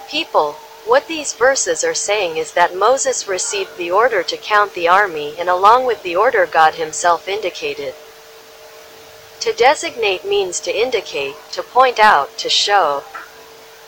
People, 0.08 0.52
what 0.86 1.08
these 1.08 1.34
verses 1.34 1.84
are 1.84 1.94
saying 1.94 2.36
is 2.36 2.52
that 2.52 2.76
Moses 2.76 3.28
received 3.28 3.76
the 3.76 3.90
order 3.90 4.22
to 4.22 4.36
count 4.36 4.74
the 4.74 4.88
army 4.88 5.34
and 5.38 5.48
along 5.48 5.86
with 5.86 6.02
the 6.02 6.16
order 6.16 6.46
God 6.46 6.74
himself 6.74 7.28
indicated. 7.28 7.94
To 9.40 9.52
designate 9.52 10.24
means 10.24 10.60
to 10.60 10.76
indicate, 10.76 11.34
to 11.52 11.62
point 11.62 11.98
out, 11.98 12.36
to 12.38 12.50
show. 12.50 13.04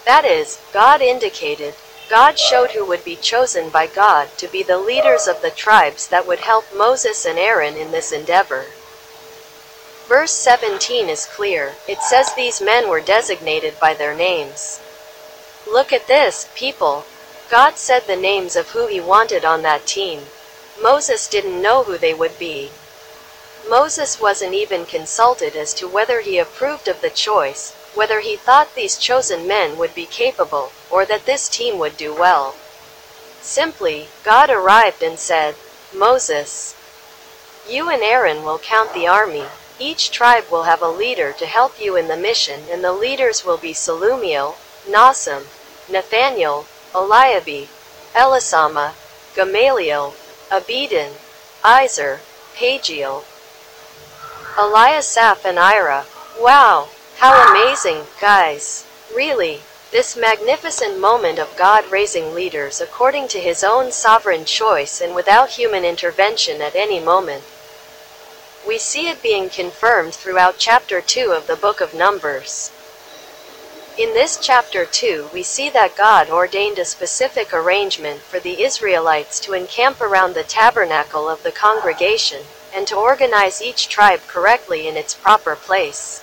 That 0.06 0.24
is, 0.24 0.60
God 0.72 1.02
indicated, 1.02 1.74
God 2.12 2.38
showed 2.38 2.72
who 2.72 2.84
would 2.84 3.06
be 3.06 3.16
chosen 3.16 3.70
by 3.70 3.86
God 3.86 4.28
to 4.36 4.46
be 4.46 4.62
the 4.62 4.76
leaders 4.76 5.26
of 5.26 5.40
the 5.40 5.48
tribes 5.48 6.06
that 6.08 6.26
would 6.26 6.40
help 6.40 6.66
Moses 6.76 7.24
and 7.24 7.38
Aaron 7.38 7.74
in 7.74 7.90
this 7.90 8.12
endeavor. 8.12 8.66
Verse 10.08 10.32
17 10.32 11.08
is 11.08 11.24
clear. 11.24 11.72
It 11.88 12.02
says 12.02 12.34
these 12.34 12.60
men 12.60 12.90
were 12.90 13.00
designated 13.00 13.80
by 13.80 13.94
their 13.94 14.14
names. 14.14 14.78
Look 15.66 15.90
at 15.90 16.06
this, 16.06 16.50
people. 16.54 17.06
God 17.50 17.78
said 17.78 18.06
the 18.06 18.14
names 18.14 18.56
of 18.56 18.72
who 18.72 18.88
he 18.88 19.00
wanted 19.00 19.46
on 19.46 19.62
that 19.62 19.86
team. 19.86 20.26
Moses 20.82 21.26
didn't 21.26 21.62
know 21.62 21.84
who 21.84 21.96
they 21.96 22.12
would 22.12 22.38
be. 22.38 22.72
Moses 23.70 24.20
wasn't 24.20 24.52
even 24.52 24.84
consulted 24.84 25.56
as 25.56 25.72
to 25.72 25.88
whether 25.88 26.20
he 26.20 26.36
approved 26.36 26.88
of 26.88 27.00
the 27.00 27.08
choice, 27.08 27.72
whether 27.94 28.20
he 28.20 28.36
thought 28.36 28.74
these 28.74 28.96
chosen 28.96 29.46
men 29.46 29.76
would 29.78 29.94
be 29.94 30.06
capable, 30.06 30.72
or 30.90 31.04
that 31.04 31.26
this 31.26 31.48
team 31.48 31.78
would 31.78 31.96
do 31.96 32.14
well. 32.14 32.54
Simply, 33.40 34.08
God 34.24 34.50
arrived 34.50 35.02
and 35.02 35.18
said, 35.18 35.54
Moses, 35.94 36.74
you 37.68 37.88
and 37.88 38.02
Aaron 38.02 38.44
will 38.44 38.58
count 38.58 38.92
the 38.94 39.06
army. 39.06 39.44
Each 39.78 40.10
tribe 40.10 40.44
will 40.50 40.64
have 40.64 40.82
a 40.82 40.88
leader 40.88 41.32
to 41.32 41.46
help 41.46 41.80
you 41.80 41.96
in 41.96 42.08
the 42.08 42.16
mission, 42.16 42.60
and 42.70 42.82
the 42.82 42.92
leaders 42.92 43.44
will 43.44 43.58
be 43.58 43.72
Shelumiel, 43.72 44.54
Nasim, 44.88 45.42
Nathaniel, 45.90 46.66
Eliabi, 46.92 47.68
Elisama, 48.14 48.92
Gamaliel, 49.34 50.14
Abedin, 50.50 51.12
Izer, 51.64 52.20
Pagiel, 52.54 53.24
Eliasaph 54.56 55.44
and 55.44 55.58
Ira. 55.58 56.04
Wow, 56.38 56.88
how 57.22 57.52
amazing, 57.52 58.02
guys. 58.20 58.84
Really, 59.14 59.60
this 59.92 60.16
magnificent 60.16 60.98
moment 60.98 61.38
of 61.38 61.56
God 61.56 61.88
raising 61.88 62.34
leaders 62.34 62.80
according 62.80 63.28
to 63.28 63.38
his 63.38 63.62
own 63.62 63.92
sovereign 63.92 64.44
choice 64.44 65.00
and 65.00 65.14
without 65.14 65.50
human 65.50 65.84
intervention 65.84 66.60
at 66.60 66.74
any 66.74 66.98
moment. 66.98 67.44
We 68.66 68.76
see 68.76 69.08
it 69.08 69.22
being 69.22 69.50
confirmed 69.50 70.14
throughout 70.14 70.56
chapter 70.58 71.00
2 71.00 71.30
of 71.30 71.46
the 71.46 71.54
book 71.54 71.80
of 71.80 71.94
Numbers. 71.94 72.72
In 73.96 74.14
this 74.14 74.36
chapter 74.36 74.84
2, 74.84 75.30
we 75.32 75.44
see 75.44 75.70
that 75.70 75.96
God 75.96 76.28
ordained 76.28 76.80
a 76.80 76.84
specific 76.84 77.54
arrangement 77.54 78.18
for 78.18 78.40
the 78.40 78.64
Israelites 78.64 79.38
to 79.38 79.52
encamp 79.52 80.00
around 80.00 80.34
the 80.34 80.42
tabernacle 80.42 81.28
of 81.28 81.44
the 81.44 81.52
congregation, 81.52 82.42
and 82.74 82.84
to 82.88 82.96
organize 82.96 83.62
each 83.62 83.88
tribe 83.88 84.22
correctly 84.26 84.88
in 84.88 84.96
its 84.96 85.14
proper 85.14 85.54
place. 85.54 86.20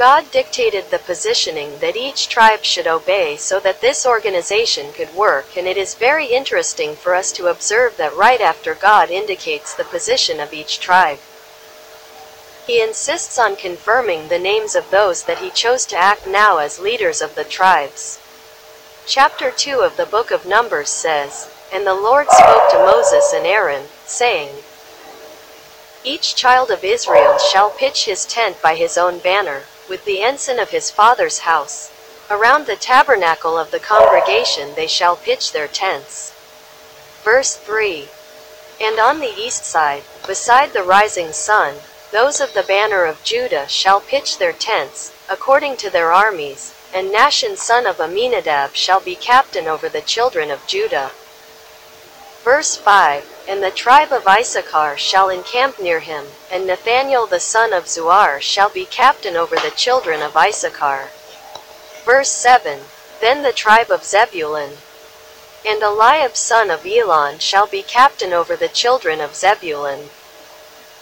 God 0.00 0.30
dictated 0.30 0.90
the 0.90 0.98
positioning 0.98 1.78
that 1.80 1.94
each 1.94 2.30
tribe 2.30 2.64
should 2.64 2.86
obey 2.86 3.36
so 3.36 3.60
that 3.60 3.82
this 3.82 4.06
organization 4.06 4.94
could 4.94 5.14
work, 5.14 5.58
and 5.58 5.66
it 5.66 5.76
is 5.76 5.94
very 5.94 6.24
interesting 6.24 6.96
for 6.96 7.14
us 7.14 7.30
to 7.32 7.48
observe 7.48 7.98
that 7.98 8.16
right 8.16 8.40
after 8.40 8.74
God 8.74 9.10
indicates 9.10 9.74
the 9.74 9.84
position 9.84 10.40
of 10.40 10.54
each 10.54 10.80
tribe. 10.80 11.18
He 12.66 12.82
insists 12.82 13.38
on 13.38 13.56
confirming 13.56 14.28
the 14.28 14.38
names 14.38 14.74
of 14.74 14.90
those 14.90 15.24
that 15.24 15.40
he 15.40 15.50
chose 15.50 15.84
to 15.86 15.98
act 15.98 16.26
now 16.26 16.56
as 16.56 16.80
leaders 16.80 17.20
of 17.20 17.34
the 17.34 17.44
tribes. 17.44 18.18
Chapter 19.06 19.50
2 19.50 19.80
of 19.80 19.98
the 19.98 20.06
book 20.06 20.30
of 20.30 20.46
Numbers 20.46 20.88
says, 20.88 21.50
And 21.74 21.86
the 21.86 21.92
Lord 21.92 22.26
spoke 22.30 22.70
to 22.70 22.86
Moses 22.86 23.34
and 23.34 23.44
Aaron, 23.44 23.84
saying, 24.06 24.62
Each 26.02 26.34
child 26.34 26.70
of 26.70 26.84
Israel 26.84 27.36
shall 27.36 27.68
pitch 27.68 28.06
his 28.06 28.24
tent 28.24 28.62
by 28.62 28.76
his 28.76 28.96
own 28.96 29.18
banner, 29.18 29.64
with 29.90 30.04
the 30.04 30.22
ensign 30.22 30.60
of 30.60 30.70
his 30.70 30.90
father's 30.90 31.40
house. 31.40 31.90
Around 32.30 32.66
the 32.66 32.76
tabernacle 32.76 33.58
of 33.58 33.72
the 33.72 33.80
congregation 33.80 34.74
they 34.76 34.86
shall 34.86 35.16
pitch 35.16 35.52
their 35.52 35.66
tents. 35.66 36.32
Verse 37.24 37.56
3 37.56 38.08
And 38.80 39.00
on 39.00 39.18
the 39.18 39.34
east 39.36 39.64
side, 39.64 40.04
beside 40.26 40.72
the 40.72 40.84
rising 40.84 41.32
sun, 41.32 41.74
those 42.12 42.40
of 42.40 42.54
the 42.54 42.62
banner 42.62 43.04
of 43.04 43.22
Judah 43.24 43.68
shall 43.68 44.00
pitch 44.00 44.38
their 44.38 44.52
tents, 44.52 45.12
according 45.28 45.76
to 45.78 45.90
their 45.90 46.12
armies, 46.12 46.72
and 46.94 47.12
Nashon 47.12 47.56
son 47.56 47.86
of 47.86 48.00
Amminadab 48.00 48.74
shall 48.74 49.00
be 49.00 49.16
captain 49.16 49.66
over 49.66 49.88
the 49.88 50.00
children 50.00 50.50
of 50.50 50.66
Judah. 50.66 51.10
Verse 52.44 52.76
5 52.76 53.29
And 53.50 53.64
the 53.64 53.72
tribe 53.72 54.12
of 54.12 54.28
Issachar 54.28 54.96
shall 54.96 55.28
encamp 55.28 55.80
near 55.80 55.98
him, 55.98 56.26
and 56.52 56.68
Nathaniel 56.68 57.26
the 57.26 57.40
son 57.40 57.72
of 57.72 57.88
Zuar 57.88 58.40
shall 58.40 58.68
be 58.68 58.84
captain 58.84 59.36
over 59.36 59.56
the 59.56 59.72
children 59.72 60.22
of 60.22 60.36
Issachar. 60.36 61.08
Verse 62.04 62.30
7 62.30 62.78
Then 63.20 63.42
the 63.42 63.52
tribe 63.52 63.90
of 63.90 64.04
Zebulun 64.04 64.78
and 65.66 65.82
Eliab 65.82 66.36
son 66.36 66.70
of 66.70 66.86
Elon 66.86 67.40
shall 67.40 67.66
be 67.66 67.82
captain 67.82 68.32
over 68.32 68.54
the 68.54 68.68
children 68.68 69.20
of 69.20 69.34
Zebulun. 69.34 70.10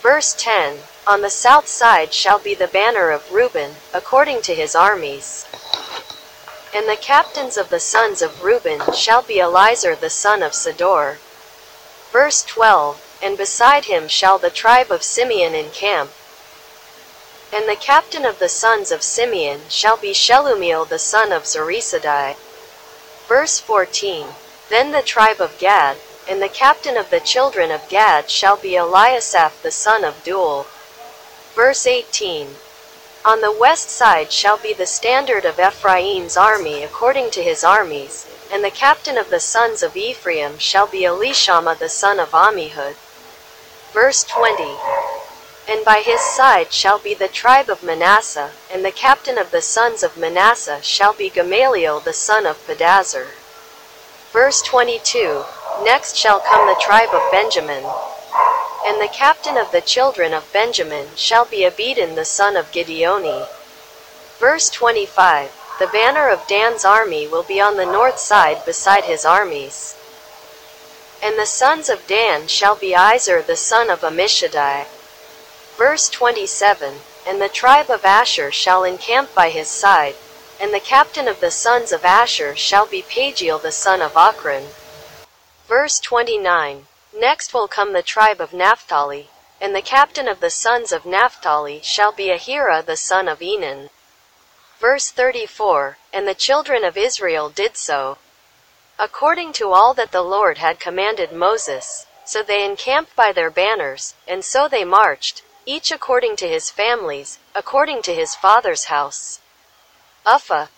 Verse 0.00 0.32
10 0.32 0.78
On 1.06 1.20
the 1.20 1.28
south 1.28 1.68
side 1.68 2.14
shall 2.14 2.38
be 2.38 2.54
the 2.54 2.66
banner 2.66 3.10
of 3.10 3.30
Reuben, 3.30 3.72
according 3.92 4.40
to 4.42 4.54
his 4.54 4.74
armies. 4.74 5.44
And 6.74 6.88
the 6.88 6.96
captains 6.96 7.58
of 7.58 7.68
the 7.68 7.78
sons 7.78 8.22
of 8.22 8.42
Reuben 8.42 8.80
shall 8.94 9.20
be 9.20 9.36
Elizur 9.36 10.00
the 10.00 10.08
son 10.08 10.42
of 10.42 10.52
Sedor. 10.52 11.18
Verse 12.12 12.42
12 12.42 13.18
And 13.22 13.36
beside 13.36 13.84
him 13.84 14.08
shall 14.08 14.38
the 14.38 14.50
tribe 14.50 14.90
of 14.90 15.02
Simeon 15.02 15.54
encamp. 15.54 16.10
And 17.52 17.68
the 17.68 17.76
captain 17.76 18.24
of 18.24 18.38
the 18.38 18.48
sons 18.48 18.90
of 18.90 19.02
Simeon 19.02 19.62
shall 19.68 19.96
be 19.96 20.12
Shelumiel 20.12 20.88
the 20.88 20.98
son 20.98 21.32
of 21.32 21.44
Zurishaddai. 21.44 22.36
Verse 23.26 23.58
14 23.58 24.28
Then 24.68 24.92
the 24.92 25.02
tribe 25.02 25.40
of 25.40 25.58
Gad, 25.58 25.98
and 26.28 26.42
the 26.42 26.48
captain 26.48 26.96
of 26.96 27.10
the 27.10 27.20
children 27.20 27.70
of 27.70 27.88
Gad 27.88 28.30
shall 28.30 28.56
be 28.56 28.72
Eliasaph 28.72 29.62
the 29.62 29.70
son 29.70 30.04
of 30.04 30.22
Deuel. 30.24 30.66
Verse 31.54 31.86
18 31.86 32.56
On 33.24 33.40
the 33.40 33.52
west 33.52 33.90
side 33.90 34.30
shall 34.30 34.58
be 34.58 34.72
the 34.72 34.86
standard 34.86 35.44
of 35.44 35.58
Ephraim's 35.58 36.36
army 36.36 36.82
according 36.82 37.30
to 37.32 37.42
his 37.42 37.64
armies, 37.64 38.26
and 38.50 38.64
the 38.64 38.70
captain 38.70 39.18
of 39.18 39.30
the 39.30 39.40
sons 39.40 39.82
of 39.82 39.96
Ephraim 39.96 40.58
shall 40.58 40.86
be 40.86 41.02
Elishama 41.02 41.78
the 41.78 41.88
son 41.88 42.18
of 42.18 42.30
Ammihud. 42.30 42.94
Verse 43.92 44.24
20 44.24 44.76
And 45.68 45.84
by 45.84 46.02
his 46.04 46.20
side 46.20 46.72
shall 46.72 46.98
be 46.98 47.14
the 47.14 47.28
tribe 47.28 47.68
of 47.68 47.82
Manasseh, 47.82 48.52
and 48.72 48.84
the 48.84 48.92
captain 48.92 49.36
of 49.36 49.50
the 49.50 49.60
sons 49.60 50.02
of 50.02 50.16
Manasseh 50.16 50.80
shall 50.82 51.12
be 51.12 51.28
Gamaliel 51.28 52.00
the 52.00 52.12
son 52.12 52.46
of 52.46 52.64
Pedahzur. 52.66 53.26
Verse 54.32 54.62
22 54.62 55.44
Next 55.82 56.16
shall 56.16 56.40
come 56.40 56.66
the 56.66 56.80
tribe 56.80 57.10
of 57.12 57.30
Benjamin. 57.30 57.84
And 58.86 59.00
the 59.00 59.12
captain 59.12 59.56
of 59.56 59.70
the 59.72 59.80
children 59.80 60.32
of 60.32 60.50
Benjamin 60.52 61.08
shall 61.16 61.44
be 61.44 61.64
Abedin 61.64 62.14
the 62.14 62.24
son 62.24 62.56
of 62.56 62.70
Gideoni. 62.72 63.46
Verse 64.38 64.70
25 64.70 65.57
The 65.78 65.86
banner 65.86 66.28
of 66.28 66.44
Dan's 66.48 66.84
army 66.84 67.28
will 67.28 67.44
be 67.44 67.60
on 67.60 67.76
the 67.76 67.86
north 67.86 68.18
side 68.18 68.64
beside 68.64 69.04
his 69.04 69.24
armies. 69.24 69.94
And 71.22 71.38
the 71.38 71.46
sons 71.46 71.88
of 71.88 72.04
Dan 72.08 72.48
shall 72.48 72.74
be 72.74 72.96
Izer 72.96 73.46
the 73.46 73.54
son 73.54 73.88
of 73.88 74.00
Ammishaddai. 74.00 74.86
Verse 75.76 76.08
27 76.08 76.94
And 77.24 77.40
the 77.40 77.48
tribe 77.48 77.90
of 77.90 78.04
Asher 78.04 78.50
shall 78.50 78.82
encamp 78.82 79.32
by 79.36 79.50
his 79.50 79.68
side, 79.68 80.16
and 80.60 80.74
the 80.74 80.80
captain 80.80 81.28
of 81.28 81.38
the 81.38 81.52
sons 81.52 81.92
of 81.92 82.04
Asher 82.04 82.56
shall 82.56 82.86
be 82.86 83.00
Pagiel 83.00 83.62
the 83.62 83.70
son 83.70 84.02
of 84.02 84.14
Ochran. 84.14 84.64
Verse 85.68 86.00
29 86.00 86.88
Next 87.16 87.54
will 87.54 87.68
come 87.68 87.92
the 87.92 88.02
tribe 88.02 88.40
of 88.40 88.52
Naphtali, 88.52 89.30
and 89.60 89.76
the 89.76 89.82
captain 89.82 90.26
of 90.26 90.40
the 90.40 90.50
sons 90.50 90.90
of 90.90 91.06
Naphtali 91.06 91.80
shall 91.84 92.10
be 92.10 92.30
Ahira 92.30 92.84
the 92.84 92.96
son 92.96 93.28
of 93.28 93.38
Enan. 93.38 93.90
Verse 94.80 95.10
34 95.10 95.98
And 96.12 96.28
the 96.28 96.34
children 96.34 96.84
of 96.84 96.96
Israel 96.96 97.50
did 97.50 97.76
so, 97.76 98.18
according 98.98 99.52
to 99.54 99.72
all 99.72 99.92
that 99.94 100.12
the 100.12 100.22
Lord 100.22 100.58
had 100.58 100.78
commanded 100.78 101.32
Moses. 101.32 102.06
So 102.24 102.42
they 102.42 102.64
encamped 102.64 103.16
by 103.16 103.32
their 103.32 103.50
banners, 103.50 104.14
and 104.26 104.44
so 104.44 104.68
they 104.68 104.84
marched, 104.84 105.42
each 105.64 105.90
according 105.90 106.36
to 106.36 106.48
his 106.48 106.68
families, 106.68 107.38
according 107.54 108.02
to 108.02 108.14
his 108.14 108.34
father's 108.34 108.84
house. 108.84 109.40
Uffah. 110.26 110.68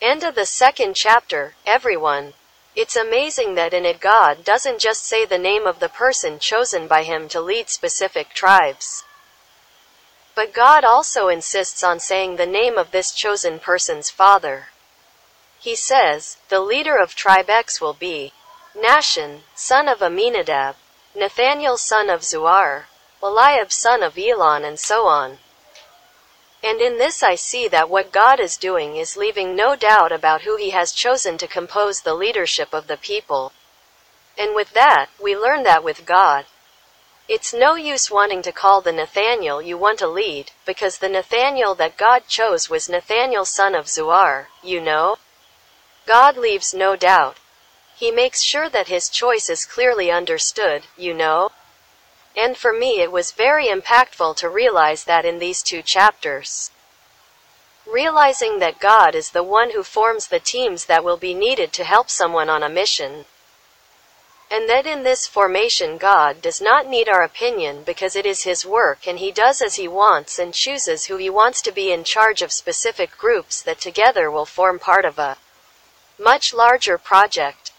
End 0.00 0.22
of 0.22 0.34
the 0.34 0.46
second 0.46 0.94
chapter, 0.94 1.56
everyone. 1.66 2.34
It's 2.74 2.96
amazing 2.96 3.56
that 3.56 3.74
in 3.74 3.84
it 3.84 4.00
God 4.00 4.44
doesn't 4.44 4.78
just 4.78 5.04
say 5.04 5.26
the 5.26 5.38
name 5.38 5.66
of 5.66 5.80
the 5.80 5.88
person 5.88 6.38
chosen 6.38 6.86
by 6.86 7.02
him 7.02 7.28
to 7.30 7.40
lead 7.40 7.68
specific 7.68 8.32
tribes. 8.32 9.04
But 10.34 10.54
God 10.54 10.84
also 10.84 11.28
insists 11.28 11.82
on 11.84 12.00
saying 12.00 12.36
the 12.36 12.46
name 12.46 12.78
of 12.78 12.90
this 12.90 13.12
chosen 13.12 13.58
person's 13.58 14.10
father. 14.10 14.68
He 15.60 15.76
says, 15.76 16.38
the 16.48 16.60
leader 16.60 16.96
of 16.96 17.14
tribe 17.14 17.50
X 17.50 17.80
will 17.80 17.92
be 17.92 18.32
Nahshon, 18.74 19.42
son 19.54 19.88
of 19.88 20.02
Amminadab, 20.02 20.76
Nathaniel 21.14 21.76
son 21.76 22.08
of 22.08 22.22
Zuar, 22.22 22.84
Eliab 23.22 23.70
son 23.70 24.02
of 24.02 24.18
Elon 24.18 24.64
and 24.64 24.78
so 24.78 25.06
on. 25.06 25.38
And 26.64 26.80
in 26.80 26.96
this 26.96 27.22
I 27.22 27.34
see 27.34 27.68
that 27.68 27.90
what 27.90 28.12
God 28.12 28.40
is 28.40 28.56
doing 28.56 28.96
is 28.96 29.16
leaving 29.16 29.54
no 29.54 29.76
doubt 29.76 30.12
about 30.12 30.42
who 30.42 30.56
he 30.56 30.70
has 30.70 30.92
chosen 30.92 31.36
to 31.38 31.46
compose 31.46 32.00
the 32.00 32.14
leadership 32.14 32.72
of 32.72 32.86
the 32.86 32.96
people. 32.96 33.52
And 34.38 34.54
with 34.54 34.72
that, 34.72 35.10
we 35.22 35.36
learn 35.36 35.64
that 35.64 35.84
with 35.84 36.06
God. 36.06 36.46
It's 37.34 37.54
no 37.54 37.76
use 37.76 38.10
wanting 38.10 38.42
to 38.42 38.52
call 38.52 38.82
the 38.82 38.92
Nathaniel 38.92 39.62
you 39.62 39.78
want 39.78 39.98
to 40.00 40.06
lead, 40.06 40.50
because 40.66 40.98
the 40.98 41.08
Nathaniel 41.08 41.74
that 41.76 41.96
God 41.96 42.28
chose 42.28 42.68
was 42.68 42.90
Nathaniel 42.90 43.46
son 43.46 43.74
of 43.74 43.86
Zuar, 43.86 44.48
you 44.62 44.82
know? 44.82 45.16
God 46.04 46.36
leaves 46.36 46.74
no 46.74 46.94
doubt. 46.94 47.38
He 47.96 48.10
makes 48.10 48.42
sure 48.42 48.68
that 48.68 48.88
his 48.88 49.08
choice 49.08 49.48
is 49.48 49.64
clearly 49.64 50.10
understood, 50.10 50.82
you 50.94 51.14
know? 51.14 51.52
And 52.36 52.54
for 52.54 52.74
me 52.74 53.00
it 53.00 53.10
was 53.10 53.32
very 53.32 53.68
impactful 53.68 54.36
to 54.36 54.50
realize 54.50 55.04
that 55.04 55.24
in 55.24 55.38
these 55.38 55.62
two 55.62 55.80
chapters. 55.80 56.70
Realizing 57.90 58.58
that 58.58 58.78
God 58.78 59.14
is 59.14 59.30
the 59.30 59.42
one 59.42 59.70
who 59.70 59.82
forms 59.82 60.26
the 60.26 60.38
teams 60.38 60.84
that 60.84 61.02
will 61.02 61.16
be 61.16 61.32
needed 61.32 61.72
to 61.72 61.84
help 61.84 62.10
someone 62.10 62.50
on 62.50 62.62
a 62.62 62.68
mission. 62.68 63.24
And 64.52 64.68
that 64.68 64.86
in 64.86 65.02
this 65.02 65.26
formation 65.26 65.96
God 65.96 66.42
does 66.42 66.60
not 66.60 66.86
need 66.86 67.08
our 67.08 67.22
opinion 67.22 67.84
because 67.84 68.14
it 68.14 68.26
is 68.26 68.42
His 68.42 68.66
work 68.66 69.06
and 69.06 69.18
He 69.18 69.32
does 69.32 69.62
as 69.62 69.76
He 69.76 69.88
wants 69.88 70.38
and 70.38 70.52
chooses 70.52 71.06
who 71.06 71.16
He 71.16 71.30
wants 71.30 71.62
to 71.62 71.72
be 71.72 71.90
in 71.90 72.04
charge 72.04 72.42
of 72.42 72.52
specific 72.52 73.16
groups 73.16 73.62
that 73.62 73.80
together 73.80 74.30
will 74.30 74.44
form 74.44 74.78
part 74.78 75.06
of 75.06 75.18
a 75.18 75.38
much 76.18 76.52
larger 76.52 76.98
project. 76.98 77.72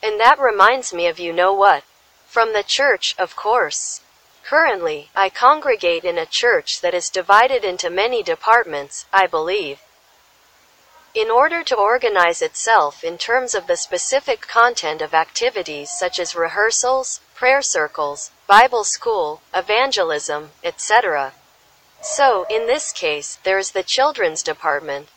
And 0.00 0.20
that 0.20 0.38
reminds 0.38 0.94
me 0.94 1.08
of 1.08 1.18
you 1.18 1.32
know 1.32 1.52
what? 1.52 1.82
From 2.28 2.52
the 2.52 2.62
church, 2.62 3.16
of 3.18 3.34
course. 3.34 4.00
Currently, 4.44 5.10
I 5.16 5.28
congregate 5.28 6.04
in 6.04 6.18
a 6.18 6.24
church 6.26 6.82
that 6.82 6.94
is 6.94 7.10
divided 7.10 7.64
into 7.64 7.90
many 7.90 8.22
departments, 8.22 9.06
I 9.12 9.26
believe. 9.26 9.80
In 11.14 11.30
order 11.30 11.62
to 11.64 11.76
organize 11.76 12.40
itself 12.40 13.04
in 13.04 13.18
terms 13.18 13.54
of 13.54 13.66
the 13.66 13.76
specific 13.76 14.40
content 14.40 15.02
of 15.02 15.12
activities 15.12 15.90
such 15.90 16.18
as 16.18 16.34
rehearsals, 16.34 17.20
prayer 17.34 17.60
circles, 17.60 18.30
Bible 18.46 18.82
school, 18.82 19.42
evangelism, 19.54 20.52
etc. 20.64 21.34
So, 22.00 22.46
in 22.48 22.66
this 22.66 22.92
case, 22.92 23.38
there 23.44 23.58
is 23.58 23.72
the 23.72 23.82
children's 23.82 24.42
department, 24.42 25.10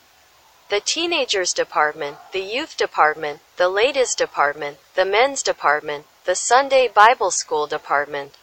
the 0.67 0.81
teenagers 0.81 1.53
department, 1.53 2.17
the 2.33 2.41
youth 2.41 2.75
department, 2.75 3.39
the 3.55 3.69
ladies 3.69 4.15
department, 4.15 4.79
the 4.95 5.05
men's 5.05 5.41
department, 5.41 6.07
the 6.25 6.35
Sunday 6.35 6.89
Bible 6.89 7.31
school 7.31 7.67
department, 7.67 8.33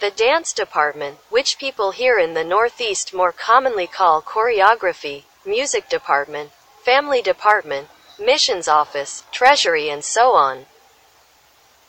the 0.00 0.10
dance 0.10 0.54
department, 0.54 1.18
which 1.28 1.58
people 1.58 1.90
here 1.90 2.18
in 2.18 2.32
the 2.32 2.42
Northeast 2.42 3.12
more 3.12 3.32
commonly 3.32 3.86
call 3.86 4.22
choreography, 4.22 5.24
music 5.44 5.88
department, 5.88 6.50
family 6.84 7.20
department, 7.20 7.88
missions 8.18 8.68
office, 8.68 9.24
treasury, 9.32 9.88
and 9.88 10.04
so 10.04 10.32
on. 10.32 10.66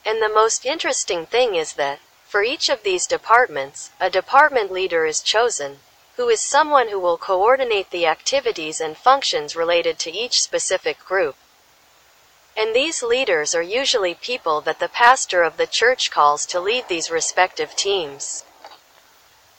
And 0.05 0.21
the 0.21 0.29
most 0.29 0.65
interesting 0.65 1.25
thing 1.25 1.55
is 1.55 1.73
that, 1.73 1.99
for 2.27 2.43
each 2.43 2.67
of 2.67 2.83
these 2.83 3.05
departments, 3.05 3.91
a 3.99 4.09
department 4.09 4.71
leader 4.71 5.05
is 5.05 5.21
chosen, 5.21 5.77
who 6.17 6.29
is 6.29 6.41
someone 6.41 6.89
who 6.89 6.99
will 6.99 7.17
coordinate 7.17 7.91
the 7.91 8.05
activities 8.05 8.81
and 8.81 8.97
functions 8.97 9.55
related 9.55 9.99
to 9.99 10.11
each 10.11 10.41
specific 10.41 10.99
group. 11.05 11.35
And 12.57 12.75
these 12.75 13.01
leaders 13.01 13.55
are 13.55 13.63
usually 13.63 14.13
people 14.13 14.61
that 14.61 14.79
the 14.79 14.87
pastor 14.87 15.43
of 15.43 15.57
the 15.57 15.65
church 15.67 16.11
calls 16.11 16.45
to 16.47 16.59
lead 16.59 16.87
these 16.87 17.09
respective 17.09 17.75
teams. 17.75 18.43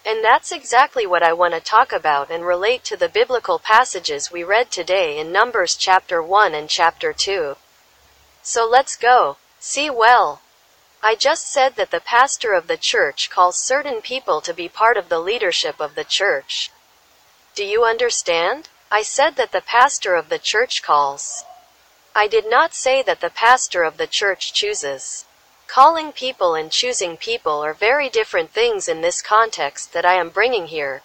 And 0.07 0.23
that's 0.23 0.53
exactly 0.53 1.07
what 1.07 1.23
I 1.23 1.33
want 1.33 1.55
to 1.55 1.61
talk 1.61 1.91
about 1.91 2.31
and 2.31 2.45
relate 2.45 2.85
to 2.85 2.97
the 2.97 3.09
biblical 3.09 3.59
passages 3.59 4.31
we 4.31 4.45
read 4.45 4.71
today 4.71 5.19
in 5.19 5.33
Numbers 5.33 5.77
chapter 5.77 6.23
1 6.23 6.55
and 6.55 6.69
chapter 6.69 7.15
2. 7.15 7.57
So 8.43 8.69
let's 8.69 8.97
go. 8.97 9.39
See 9.59 9.89
well. 9.89 10.43
I 11.03 11.15
just 11.15 11.51
said 11.51 11.77
that 11.77 11.91
the 11.91 12.01
pastor 12.01 12.53
of 12.53 12.67
the 12.67 12.77
church 12.77 13.31
calls 13.31 13.57
certain 13.57 14.03
people 14.03 14.43
to 14.43 14.53
be 14.53 14.69
part 14.69 14.99
of 14.99 15.09
the 15.09 15.19
leadership 15.19 15.81
of 15.81 15.95
the 15.95 16.05
church. 16.05 16.71
Do 17.55 17.65
you 17.65 17.85
understand? 17.85 18.69
I 18.91 19.03
said 19.03 19.37
that 19.37 19.53
the 19.53 19.63
pastor 19.63 20.17
of 20.17 20.29
the 20.29 20.39
church 20.39 20.83
calls. 20.83 21.45
I 22.15 22.29
did 22.29 22.49
not 22.49 22.75
say 22.75 23.03
that 23.03 23.21
the 23.21 23.31
pastor 23.31 23.83
of 23.83 23.97
the 23.97 24.07
church 24.07 24.53
chooses. 24.53 25.25
Calling 25.67 26.13
people 26.13 26.55
and 26.55 26.71
choosing 26.71 27.17
people 27.17 27.65
are 27.65 27.75
very 27.75 28.09
different 28.09 28.53
things 28.53 28.89
in 28.89 29.01
this 29.01 29.21
context 29.21 29.93
that 29.93 30.05
I 30.05 30.15
am 30.15 30.29
bringing 30.29 30.69
here. 30.69 31.03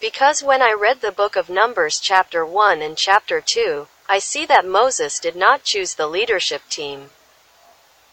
Because 0.00 0.42
when 0.42 0.62
I 0.62 0.72
read 0.72 1.00
the 1.00 1.12
book 1.12 1.36
of 1.36 1.48
Numbers 1.48 1.98
chapter 2.00 2.44
1 2.44 2.82
and 2.82 2.96
chapter 2.96 3.40
2, 3.40 3.86
I 4.08 4.18
see 4.18 4.44
that 4.46 4.66
Moses 4.66 5.18
did 5.18 5.36
not 5.36 5.64
choose 5.64 5.94
the 5.94 6.06
leadership 6.06 6.62
team. 6.68 7.10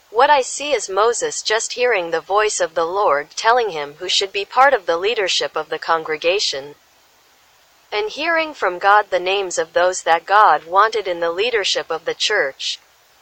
What 0.10 0.30
I 0.30 0.42
see 0.42 0.74
is 0.74 0.90
Moses 0.90 1.42
just 1.42 1.74
hearing 1.74 2.12
the 2.12 2.20
voice 2.20 2.60
of 2.60 2.76
the 2.76 2.86
Lord 2.86 3.32
telling 3.32 3.70
him 3.70 3.96
who 4.00 4.10
should 4.10 4.34
be 4.34 4.44
part 4.44 4.74
of 4.74 4.86
the 4.86 4.98
leadership 4.98 5.56
of 5.56 5.70
the 5.70 5.80
congregation. 5.80 6.76
And 7.92 8.10
hearing 8.10 8.54
from 8.54 8.80
God 8.80 9.10
the 9.10 9.20
names 9.20 9.58
of 9.58 9.74
those 9.74 10.04
that 10.04 10.26
God 10.26 10.66
wanted 10.66 11.08
in 11.08 11.22
the 11.22 11.32
leadership 11.32 11.90
of 11.90 12.04
the 12.04 12.14
church. 12.14 12.80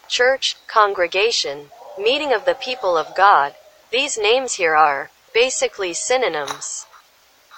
Church, 0.07 0.55
congregation, 0.67 1.69
meeting 1.99 2.33
of 2.33 2.45
the 2.45 2.55
people 2.55 2.97
of 2.97 3.15
God. 3.15 3.55
These 3.91 4.17
names 4.17 4.55
here 4.55 4.75
are 4.75 5.11
basically 5.33 5.93
synonyms. 5.93 6.85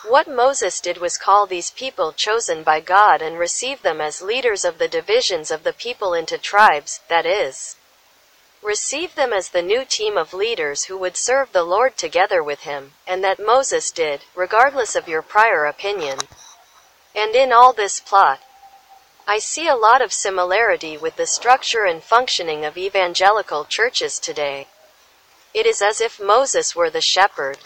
What 0.07 0.27
Moses 0.27 0.81
did 0.81 0.97
was 0.97 1.17
call 1.17 1.45
these 1.45 1.69
people 1.69 2.11
chosen 2.11 2.63
by 2.63 2.79
God 2.79 3.21
and 3.21 3.37
receive 3.37 3.83
them 3.83 4.01
as 4.01 4.21
leaders 4.21 4.65
of 4.65 4.79
the 4.79 4.87
divisions 4.87 5.51
of 5.51 5.63
the 5.63 5.73
people 5.73 6.13
into 6.15 6.39
tribes, 6.39 7.01
that 7.07 7.25
is, 7.25 7.75
receive 8.63 9.15
them 9.15 9.31
as 9.31 9.49
the 9.49 9.61
new 9.61 9.85
team 9.85 10.17
of 10.17 10.33
leaders 10.33 10.85
who 10.85 10.97
would 10.97 11.17
serve 11.17 11.51
the 11.51 11.63
Lord 11.63 11.97
together 11.97 12.43
with 12.43 12.61
him, 12.61 12.93
and 13.07 13.23
that 13.23 13.39
Moses 13.39 13.91
did, 13.91 14.21
regardless 14.35 14.95
of 14.95 15.07
your 15.07 15.21
prior 15.21 15.65
opinion. 15.65 16.17
And 17.15 17.35
in 17.35 17.51
all 17.51 17.73
this 17.73 17.99
plot, 17.99 18.39
I 19.33 19.39
see 19.39 19.65
a 19.65 19.77
lot 19.77 20.01
of 20.01 20.11
similarity 20.11 20.97
with 20.97 21.15
the 21.15 21.25
structure 21.25 21.85
and 21.85 22.03
functioning 22.03 22.65
of 22.65 22.77
evangelical 22.77 23.63
churches 23.63 24.19
today. 24.19 24.67
It 25.53 25.65
is 25.65 25.81
as 25.81 26.01
if 26.01 26.19
Moses 26.19 26.75
were 26.75 26.89
the 26.89 26.99
shepherd, 26.99 27.59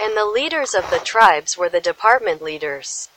and 0.00 0.16
the 0.16 0.24
leaders 0.24 0.74
of 0.74 0.90
the 0.90 0.98
tribes 0.98 1.56
were 1.56 1.68
the 1.68 1.80
department 1.80 2.42
leaders. 2.42 3.08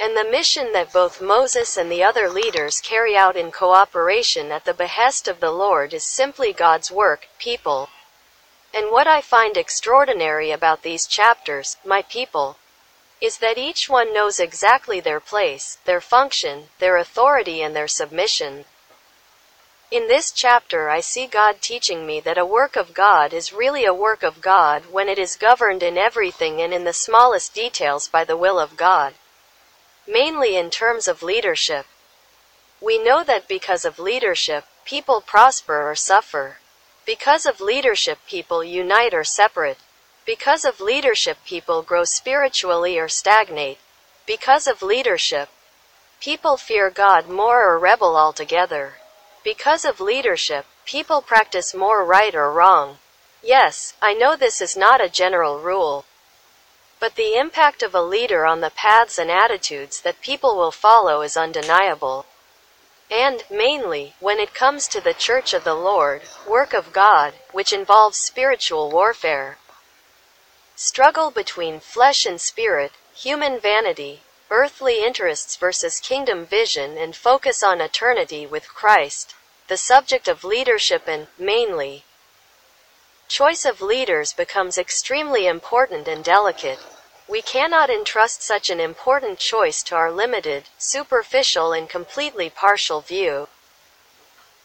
And 0.00 0.16
the 0.16 0.24
mission 0.24 0.72
that 0.72 0.90
both 0.90 1.20
Moses 1.20 1.76
and 1.76 1.92
the 1.92 2.02
other 2.02 2.30
leaders 2.30 2.80
carry 2.80 3.14
out 3.14 3.36
in 3.36 3.52
cooperation 3.52 4.50
at 4.50 4.64
the 4.64 4.72
behest 4.72 5.28
of 5.28 5.40
the 5.40 5.52
Lord 5.52 5.92
is 5.92 6.04
simply 6.04 6.54
God's 6.54 6.90
work, 6.90 7.28
people. 7.38 7.90
And 8.72 8.90
what 8.90 9.06
I 9.06 9.20
find 9.20 9.58
extraordinary 9.58 10.50
about 10.50 10.80
these 10.80 11.06
chapters, 11.06 11.76
my 11.84 12.00
people, 12.00 12.56
is 13.20 13.38
that 13.38 13.58
each 13.58 13.88
one 13.88 14.14
knows 14.14 14.38
exactly 14.38 15.00
their 15.00 15.20
place, 15.20 15.78
their 15.84 16.00
function, 16.00 16.64
their 16.78 16.96
authority, 16.96 17.60
and 17.62 17.74
their 17.74 17.88
submission. 17.88 18.64
In 19.90 20.06
this 20.06 20.30
chapter, 20.30 20.90
I 20.90 21.00
see 21.00 21.26
God 21.26 21.62
teaching 21.62 22.06
me 22.06 22.20
that 22.20 22.36
a 22.36 22.44
work 22.44 22.76
of 22.76 22.92
God 22.92 23.32
is 23.32 23.52
really 23.52 23.84
a 23.84 23.94
work 23.94 24.22
of 24.22 24.42
God 24.42 24.92
when 24.92 25.08
it 25.08 25.18
is 25.18 25.34
governed 25.34 25.82
in 25.82 25.96
everything 25.96 26.60
and 26.60 26.74
in 26.74 26.84
the 26.84 26.92
smallest 26.92 27.54
details 27.54 28.06
by 28.06 28.22
the 28.22 28.36
will 28.36 28.58
of 28.58 28.76
God. 28.76 29.14
Mainly 30.06 30.56
in 30.56 30.68
terms 30.70 31.08
of 31.08 31.22
leadership. 31.22 31.86
We 32.80 33.02
know 33.02 33.24
that 33.24 33.48
because 33.48 33.84
of 33.84 33.98
leadership, 33.98 34.66
people 34.84 35.20
prosper 35.22 35.90
or 35.90 35.94
suffer. 35.94 36.58
Because 37.06 37.46
of 37.46 37.60
leadership, 37.60 38.18
people 38.28 38.62
unite 38.62 39.14
or 39.14 39.24
separate. 39.24 39.78
Because 40.28 40.66
of 40.66 40.78
leadership, 40.78 41.38
people 41.46 41.80
grow 41.80 42.04
spiritually 42.04 42.98
or 42.98 43.08
stagnate. 43.08 43.78
Because 44.26 44.66
of 44.66 44.82
leadership, 44.82 45.48
people 46.20 46.58
fear 46.58 46.90
God 46.90 47.30
more 47.30 47.64
or 47.64 47.78
rebel 47.78 48.14
altogether. 48.14 48.96
Because 49.42 49.86
of 49.86 50.00
leadership, 50.00 50.66
people 50.84 51.22
practice 51.22 51.72
more 51.72 52.04
right 52.04 52.34
or 52.34 52.52
wrong. 52.52 52.98
Yes, 53.42 53.94
I 54.02 54.12
know 54.12 54.36
this 54.36 54.60
is 54.60 54.76
not 54.76 55.02
a 55.02 55.08
general 55.08 55.60
rule. 55.60 56.04
But 57.00 57.14
the 57.14 57.34
impact 57.34 57.82
of 57.82 57.94
a 57.94 58.02
leader 58.02 58.44
on 58.44 58.60
the 58.60 58.68
paths 58.84 59.16
and 59.16 59.30
attitudes 59.30 60.02
that 60.02 60.20
people 60.20 60.58
will 60.58 60.72
follow 60.72 61.22
is 61.22 61.38
undeniable. 61.38 62.26
And, 63.10 63.44
mainly, 63.50 64.12
when 64.20 64.38
it 64.38 64.52
comes 64.52 64.88
to 64.88 65.00
the 65.00 65.14
Church 65.14 65.54
of 65.54 65.64
the 65.64 65.74
Lord, 65.74 66.20
work 66.46 66.74
of 66.74 66.92
God, 66.92 67.32
which 67.52 67.72
involves 67.72 68.18
spiritual 68.18 68.90
warfare. 68.90 69.56
Struggle 70.80 71.32
between 71.32 71.80
flesh 71.80 72.24
and 72.24 72.40
spirit, 72.40 72.92
human 73.12 73.58
vanity, 73.58 74.22
earthly 74.48 75.02
interests 75.02 75.56
versus 75.56 75.98
kingdom 75.98 76.46
vision 76.46 76.96
and 76.96 77.16
focus 77.16 77.64
on 77.64 77.80
eternity 77.80 78.46
with 78.46 78.68
Christ, 78.68 79.34
the 79.66 79.76
subject 79.76 80.28
of 80.28 80.44
leadership 80.44 81.08
and, 81.08 81.26
mainly, 81.36 82.04
choice 83.26 83.64
of 83.64 83.82
leaders 83.82 84.32
becomes 84.32 84.78
extremely 84.78 85.48
important 85.48 86.06
and 86.06 86.22
delicate. 86.22 86.78
We 87.28 87.42
cannot 87.42 87.90
entrust 87.90 88.42
such 88.44 88.70
an 88.70 88.78
important 88.78 89.40
choice 89.40 89.82
to 89.82 89.96
our 89.96 90.12
limited, 90.12 90.68
superficial, 90.78 91.72
and 91.72 91.90
completely 91.90 92.50
partial 92.50 93.00
view. 93.00 93.48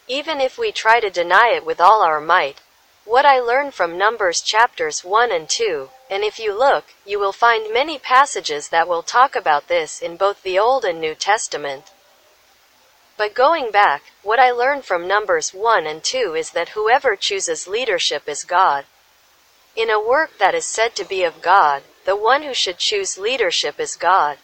Even 0.06 0.40
if 0.40 0.58
we 0.58 0.70
try 0.70 1.00
to 1.00 1.10
deny 1.10 1.48
it 1.48 1.66
with 1.66 1.80
all 1.80 2.04
our 2.04 2.20
might, 2.20 2.60
what 3.04 3.26
I 3.26 3.38
learned 3.38 3.74
from 3.74 3.98
Numbers 3.98 4.40
chapters 4.40 5.04
1 5.04 5.30
and 5.30 5.48
2, 5.48 5.90
and 6.10 6.24
if 6.24 6.38
you 6.38 6.58
look, 6.58 6.86
you 7.04 7.18
will 7.18 7.32
find 7.32 7.72
many 7.72 7.98
passages 7.98 8.70
that 8.70 8.88
will 8.88 9.02
talk 9.02 9.36
about 9.36 9.68
this 9.68 10.00
in 10.00 10.16
both 10.16 10.42
the 10.42 10.58
Old 10.58 10.84
and 10.84 11.00
New 11.00 11.14
Testament. 11.14 11.92
But 13.16 13.34
going 13.34 13.70
back, 13.70 14.02
what 14.22 14.40
I 14.40 14.50
learned 14.50 14.84
from 14.84 15.06
Numbers 15.06 15.52
1 15.52 15.86
and 15.86 16.02
2 16.02 16.34
is 16.34 16.50
that 16.50 16.70
whoever 16.70 17.14
chooses 17.14 17.68
leadership 17.68 18.28
is 18.28 18.42
God. 18.42 18.86
In 19.76 19.90
a 19.90 20.00
work 20.00 20.38
that 20.38 20.54
is 20.54 20.64
said 20.64 20.96
to 20.96 21.04
be 21.04 21.24
of 21.24 21.42
God, 21.42 21.82
the 22.06 22.16
one 22.16 22.42
who 22.42 22.54
should 22.54 22.78
choose 22.78 23.18
leadership 23.18 23.78
is 23.78 23.96
God. 23.96 24.38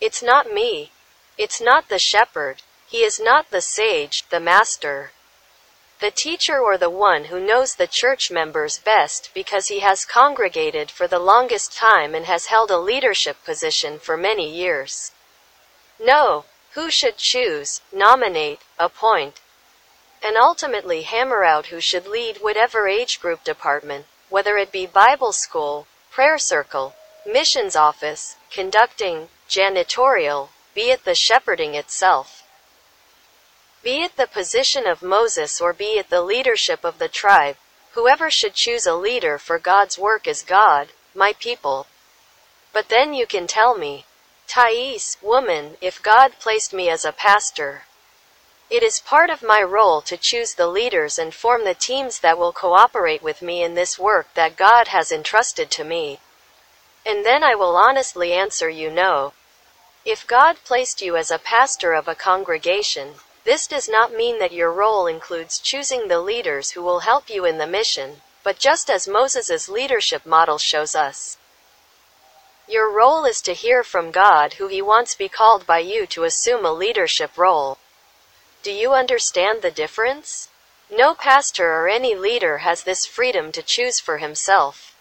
It's 0.00 0.22
not 0.22 0.52
me. 0.52 0.92
It's 1.36 1.60
not 1.60 1.88
the 1.88 1.98
shepherd. 1.98 2.62
He 2.88 3.02
is 3.04 3.20
not 3.20 3.50
the 3.50 3.60
sage, 3.60 4.24
the 4.30 4.40
master. 4.40 5.12
The 5.98 6.10
teacher 6.10 6.58
or 6.58 6.76
the 6.76 6.90
one 6.90 7.24
who 7.24 7.40
knows 7.40 7.74
the 7.74 7.86
church 7.86 8.30
members 8.30 8.76
best 8.76 9.30
because 9.32 9.68
he 9.68 9.80
has 9.80 10.04
congregated 10.04 10.90
for 10.90 11.08
the 11.08 11.18
longest 11.18 11.72
time 11.72 12.14
and 12.14 12.26
has 12.26 12.46
held 12.46 12.70
a 12.70 12.76
leadership 12.76 13.42
position 13.44 13.98
for 13.98 14.16
many 14.16 14.46
years. 14.46 15.12
No, 15.98 16.44
who 16.72 16.90
should 16.90 17.16
choose, 17.16 17.80
nominate, 17.90 18.60
appoint, 18.78 19.40
and 20.22 20.36
ultimately 20.36 21.02
hammer 21.02 21.44
out 21.44 21.66
who 21.66 21.80
should 21.80 22.06
lead 22.06 22.42
whatever 22.42 22.86
age 22.86 23.18
group 23.18 23.42
department, 23.42 24.04
whether 24.28 24.58
it 24.58 24.70
be 24.70 24.84
Bible 24.84 25.32
school, 25.32 25.86
prayer 26.10 26.36
circle, 26.36 26.94
missions 27.24 27.74
office, 27.74 28.36
conducting, 28.50 29.30
janitorial, 29.48 30.50
be 30.74 30.90
it 30.90 31.04
the 31.04 31.14
shepherding 31.14 31.74
itself. 31.74 32.35
Be 33.86 34.02
it 34.02 34.16
the 34.16 34.26
position 34.26 34.84
of 34.84 35.00
Moses 35.00 35.60
or 35.60 35.72
be 35.72 35.96
it 35.96 36.10
the 36.10 36.20
leadership 36.20 36.82
of 36.82 36.98
the 36.98 37.06
tribe, 37.06 37.56
whoever 37.92 38.32
should 38.32 38.54
choose 38.54 38.84
a 38.84 38.96
leader 38.96 39.38
for 39.38 39.60
God's 39.60 39.96
work 39.96 40.26
is 40.26 40.42
God, 40.42 40.88
my 41.14 41.32
people. 41.34 41.86
But 42.72 42.88
then 42.88 43.14
you 43.14 43.28
can 43.28 43.46
tell 43.46 43.76
me, 43.76 44.04
Thais, 44.48 45.18
woman, 45.22 45.76
if 45.80 46.02
God 46.02 46.40
placed 46.40 46.72
me 46.72 46.88
as 46.88 47.04
a 47.04 47.12
pastor, 47.12 47.84
it 48.68 48.82
is 48.82 48.98
part 48.98 49.30
of 49.30 49.40
my 49.40 49.62
role 49.62 50.02
to 50.02 50.16
choose 50.16 50.54
the 50.54 50.66
leaders 50.66 51.16
and 51.16 51.32
form 51.32 51.62
the 51.62 51.72
teams 51.72 52.18
that 52.18 52.38
will 52.38 52.52
cooperate 52.52 53.22
with 53.22 53.40
me 53.40 53.62
in 53.62 53.74
this 53.74 53.96
work 54.00 54.26
that 54.34 54.56
God 54.56 54.88
has 54.88 55.12
entrusted 55.12 55.70
to 55.70 55.84
me. 55.84 56.18
And 57.06 57.24
then 57.24 57.44
I 57.44 57.54
will 57.54 57.76
honestly 57.76 58.32
answer 58.32 58.68
you 58.68 58.90
no. 58.90 59.32
If 60.04 60.26
God 60.26 60.56
placed 60.64 61.00
you 61.00 61.16
as 61.16 61.30
a 61.30 61.38
pastor 61.38 61.92
of 61.92 62.08
a 62.08 62.16
congregation, 62.16 63.14
this 63.46 63.68
does 63.68 63.88
not 63.88 64.12
mean 64.12 64.40
that 64.40 64.52
your 64.52 64.72
role 64.72 65.06
includes 65.06 65.60
choosing 65.60 66.08
the 66.08 66.20
leaders 66.20 66.72
who 66.72 66.82
will 66.82 67.00
help 67.00 67.30
you 67.30 67.44
in 67.44 67.58
the 67.58 67.66
mission, 67.66 68.20
but 68.42 68.58
just 68.58 68.90
as 68.90 69.06
Moses' 69.06 69.68
leadership 69.68 70.26
model 70.26 70.58
shows 70.58 70.96
us. 70.96 71.38
Your 72.68 72.90
role 72.90 73.24
is 73.24 73.40
to 73.42 73.54
hear 73.54 73.84
from 73.84 74.10
God 74.10 74.54
who 74.54 74.66
he 74.66 74.82
wants 74.82 75.14
be 75.14 75.28
called 75.28 75.64
by 75.64 75.78
you 75.78 76.06
to 76.06 76.24
assume 76.24 76.66
a 76.66 76.72
leadership 76.72 77.38
role. 77.38 77.78
Do 78.64 78.72
you 78.72 78.92
understand 78.92 79.62
the 79.62 79.70
difference? 79.70 80.48
No 80.90 81.14
pastor 81.14 81.72
or 81.72 81.88
any 81.88 82.16
leader 82.16 82.58
has 82.58 82.82
this 82.82 83.06
freedom 83.06 83.52
to 83.52 83.62
choose 83.62 84.00
for 84.00 84.18
himself. 84.18 84.96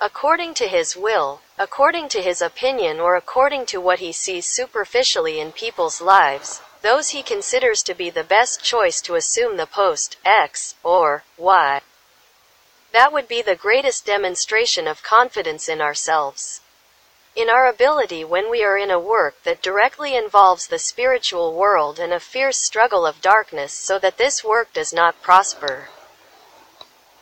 According 0.00 0.54
to 0.54 0.68
his 0.68 0.96
will, 0.96 1.40
according 1.58 2.08
to 2.10 2.22
his 2.22 2.40
opinion 2.40 3.00
or 3.00 3.16
according 3.16 3.66
to 3.66 3.80
what 3.80 3.98
he 3.98 4.12
sees 4.12 4.46
superficially 4.46 5.40
in 5.40 5.50
people's 5.50 6.00
lives, 6.00 6.60
those 6.86 7.08
he 7.08 7.20
considers 7.20 7.82
to 7.82 7.92
be 7.96 8.10
the 8.10 8.22
best 8.22 8.62
choice 8.62 9.00
to 9.00 9.16
assume 9.16 9.56
the 9.56 9.66
post 9.66 10.16
X 10.24 10.76
or 10.84 11.24
Y. 11.36 11.80
That 12.92 13.12
would 13.12 13.26
be 13.26 13.42
the 13.42 13.56
greatest 13.56 14.06
demonstration 14.06 14.86
of 14.86 15.02
confidence 15.02 15.68
in 15.68 15.80
ourselves. 15.80 16.60
In 17.34 17.50
our 17.50 17.66
ability 17.66 18.22
when 18.22 18.48
we 18.48 18.62
are 18.62 18.78
in 18.78 18.92
a 18.92 19.00
work 19.00 19.42
that 19.42 19.62
directly 19.62 20.14
involves 20.14 20.68
the 20.68 20.78
spiritual 20.78 21.54
world 21.54 21.98
and 21.98 22.12
a 22.12 22.20
fierce 22.20 22.58
struggle 22.58 23.04
of 23.04 23.20
darkness 23.20 23.72
so 23.72 23.98
that 23.98 24.16
this 24.16 24.44
work 24.44 24.72
does 24.72 24.92
not 24.92 25.20
prosper. 25.20 25.88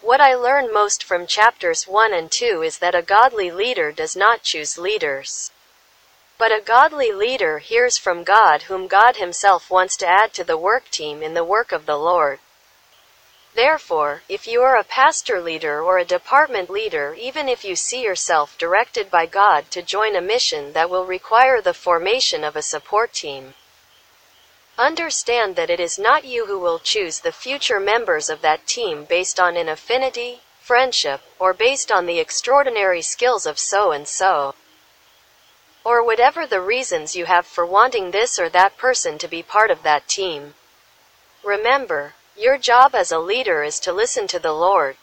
What 0.03 0.21
I 0.21 0.35
learn 0.35 0.75
most 0.75 1.03
from 1.03 1.27
chapters 1.27 1.89
1 1.89 2.13
and 2.13 2.31
2 2.31 2.61
is 2.61 2.81
that 2.81 2.95
a 2.95 3.01
godly 3.01 3.51
leader 3.51 3.93
does 3.93 4.15
not 4.15 4.43
choose 4.43 4.77
leaders. 4.77 5.51
But 6.37 6.51
a 6.51 6.61
godly 6.61 7.13
leader 7.13 7.59
hears 7.59 7.97
from 7.97 8.25
God 8.25 8.63
whom 8.63 8.89
God 8.89 9.17
himself 9.17 9.71
wants 9.71 9.97
to 9.99 10.07
add 10.07 10.35
to 10.35 10.45
the 10.45 10.59
work 10.59 10.91
team 10.91 11.23
in 11.23 11.35
the 11.35 11.45
work 11.45 11.71
of 11.71 11.87
the 11.87 11.97
Lord. 11.97 12.41
Therefore, 13.55 14.23
if 14.29 14.49
you 14.49 14.63
are 14.63 14.77
a 14.77 14.83
pastor 14.83 15.41
leader 15.41 15.81
or 15.81 15.99
a 15.99 16.05
department 16.05 16.69
leader, 16.69 17.15
even 17.15 17.49
if 17.49 17.65
you 17.65 17.77
see 17.77 18.03
yourself 18.03 18.59
directed 18.59 19.13
by 19.13 19.27
God 19.27 19.71
to 19.71 19.81
join 19.81 20.17
a 20.17 20.21
mission 20.21 20.73
that 20.73 20.91
will 20.91 21.07
require 21.07 21.61
the 21.61 21.73
formation 21.73 22.43
of 22.43 22.57
a 22.57 22.63
support 22.63 23.13
team, 23.13 23.55
understand 24.77 25.55
that 25.55 25.71
it 25.71 25.79
is 25.79 26.01
not 26.01 26.25
you 26.25 26.47
who 26.47 26.59
will 26.59 26.81
choose 26.81 27.21
the 27.21 27.31
future 27.31 27.79
members 27.79 28.29
of 28.29 28.41
that 28.41 28.67
team 28.67 29.05
based 29.05 29.39
on 29.39 29.57
an 29.57 29.69
affinity, 29.69 30.41
friendship, 30.61 31.21
or 31.39 31.55
based 31.55 31.93
on 31.93 32.07
the 32.07 32.19
extraordinary 32.19 33.03
skills 33.03 33.47
of 33.47 33.57
so 33.57 33.93
and 33.93 34.09
so. 34.09 34.53
Or 35.85 36.03
whatever 36.03 36.47
the 36.47 36.61
reasons 36.61 37.15
you 37.15 37.27
have 37.27 37.47
for 37.47 37.67
wanting 37.67 38.11
this 38.11 38.39
or 38.39 38.49
that 38.49 38.79
person 38.79 39.19
to 39.19 39.29
be 39.29 39.43
part 39.43 39.71
of 39.71 39.83
that 39.83 40.09
team. 40.09 40.55
Remember, 41.45 42.15
your 42.37 42.57
job 42.57 42.95
as 42.95 43.13
a 43.13 43.19
leader 43.19 43.63
is 43.63 43.79
to 43.81 43.93
listen 43.93 44.27
to 44.29 44.39
the 44.39 44.55
Lord. 44.55 44.97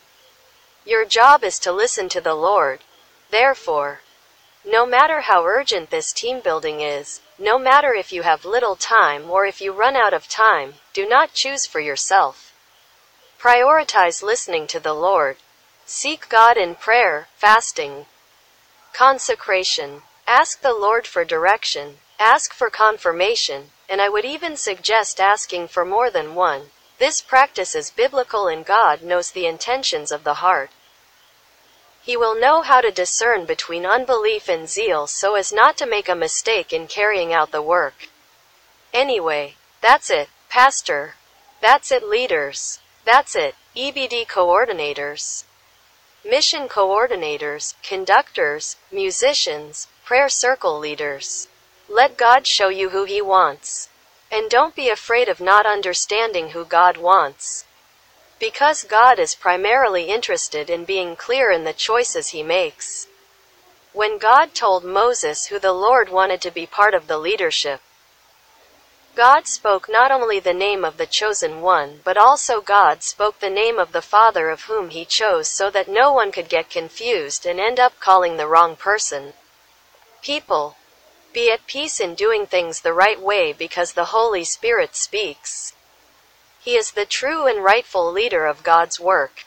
Your 0.83 1.05
job 1.05 1.43
is 1.43 1.59
to 1.59 1.71
listen 1.71 2.09
to 2.09 2.19
the 2.19 2.33
Lord. 2.33 2.79
Therefore, 3.29 4.01
no 4.65 4.85
matter 4.85 5.21
how 5.21 5.45
urgent 5.45 5.89
this 5.89 6.11
team 6.11 6.39
building 6.39 6.81
is, 6.81 7.21
no 7.39 7.57
matter 7.57 7.93
if 7.93 8.11
you 8.11 8.23
have 8.23 8.45
little 8.45 8.75
time 8.75 9.29
or 9.29 9.45
if 9.45 9.61
you 9.61 9.71
run 9.71 9.95
out 9.95 10.13
of 10.13 10.27
time, 10.27 10.75
do 10.93 11.07
not 11.07 11.33
choose 11.33 11.65
for 11.65 11.79
yourself. 11.79 12.53
Prioritize 13.39 14.21
listening 14.21 14.67
to 14.67 14.79
the 14.79 14.93
Lord. 14.93 15.37
Seek 15.85 16.29
God 16.29 16.57
in 16.57 16.75
prayer, 16.75 17.27
fasting, 17.35 18.05
consecration. 18.93 20.03
Ask 20.27 20.61
the 20.61 20.73
Lord 20.73 21.07
for 21.07 21.25
direction, 21.25 21.99
ask 22.19 22.53
for 22.53 22.69
confirmation, 22.69 23.71
and 23.89 24.01
I 24.01 24.09
would 24.09 24.25
even 24.25 24.55
suggest 24.55 25.19
asking 25.19 25.67
for 25.67 25.83
more 25.83 26.09
than 26.09 26.35
one. 26.35 26.71
This 26.99 27.21
practice 27.21 27.75
is 27.75 27.89
biblical 27.89 28.47
and 28.47 28.65
God 28.65 29.01
knows 29.01 29.31
the 29.31 29.47
intentions 29.47 30.11
of 30.11 30.23
the 30.23 30.35
heart. 30.35 30.69
He 32.03 32.15
will 32.15 32.39
know 32.39 32.61
how 32.61 32.81
to 32.81 32.91
discern 32.91 33.45
between 33.45 33.85
unbelief 33.85 34.47
and 34.49 34.69
zeal 34.69 35.07
so 35.07 35.35
as 35.35 35.51
not 35.51 35.77
to 35.77 35.85
make 35.85 36.09
a 36.09 36.15
mistake 36.15 36.71
in 36.71 36.87
carrying 36.87 37.33
out 37.33 37.51
the 37.51 37.61
work. 37.61 38.09
Anyway, 38.93 39.55
that's 39.81 40.09
it, 40.09 40.29
Pastor. 40.49 41.15
That's 41.61 41.91
it, 41.91 42.03
leaders. 42.03 42.79
That's 43.05 43.35
it, 43.35 43.55
EBD 43.75 44.27
coordinators. 44.27 45.43
Mission 46.23 46.67
coordinators, 46.67 47.73
conductors, 47.83 48.77
musicians, 48.91 49.87
prayer 50.11 50.27
circle 50.27 50.77
leaders. 50.77 51.47
Let 51.87 52.17
God 52.17 52.45
show 52.45 52.67
you 52.67 52.89
who 52.89 53.05
He 53.05 53.21
wants. 53.21 53.87
And 54.29 54.49
don't 54.49 54.75
be 54.75 54.89
afraid 54.89 55.29
of 55.29 55.39
not 55.39 55.65
understanding 55.65 56.49
who 56.49 56.65
God 56.65 56.97
wants. 56.97 57.63
Because 58.37 58.83
God 58.83 59.19
is 59.19 59.35
primarily 59.35 60.09
interested 60.09 60.69
in 60.69 60.83
being 60.83 61.15
clear 61.15 61.49
in 61.49 61.63
the 61.63 61.71
choices 61.71 62.31
He 62.31 62.43
makes. 62.43 63.07
When 63.93 64.17
God 64.17 64.53
told 64.53 64.83
Moses 64.83 65.45
who 65.45 65.59
the 65.59 65.71
Lord 65.71 66.09
wanted 66.09 66.41
to 66.41 66.51
be 66.51 66.65
part 66.65 66.93
of 66.93 67.07
the 67.07 67.17
leadership, 67.17 67.79
God 69.15 69.47
spoke 69.47 69.87
not 69.87 70.11
only 70.11 70.41
the 70.41 70.53
name 70.53 70.83
of 70.83 70.97
the 70.97 71.05
chosen 71.05 71.61
one, 71.61 72.01
but 72.03 72.17
also 72.17 72.59
God 72.59 73.01
spoke 73.01 73.39
the 73.39 73.49
name 73.49 73.79
of 73.79 73.93
the 73.93 74.01
Father 74.01 74.49
of 74.49 74.63
whom 74.63 74.89
he 74.89 75.05
chose 75.05 75.47
so 75.47 75.69
that 75.69 75.87
no 75.87 76.11
one 76.11 76.33
could 76.33 76.49
get 76.49 76.69
confused 76.69 77.45
and 77.45 77.61
end 77.61 77.79
up 77.79 77.97
calling 78.01 78.35
the 78.35 78.47
wrong 78.47 78.75
person. 78.75 79.31
People, 80.21 80.75
be 81.33 81.49
at 81.49 81.65
peace 81.65 81.99
in 81.99 82.13
doing 82.13 82.45
things 82.45 82.81
the 82.81 82.93
right 82.93 83.19
way 83.19 83.53
because 83.53 83.93
the 83.93 84.05
Holy 84.05 84.43
Spirit 84.43 84.95
speaks. 84.95 85.73
He 86.59 86.75
is 86.75 86.91
the 86.91 87.05
true 87.05 87.47
and 87.47 87.63
rightful 87.63 88.11
leader 88.11 88.45
of 88.45 88.61
God's 88.61 88.99
work. 88.99 89.45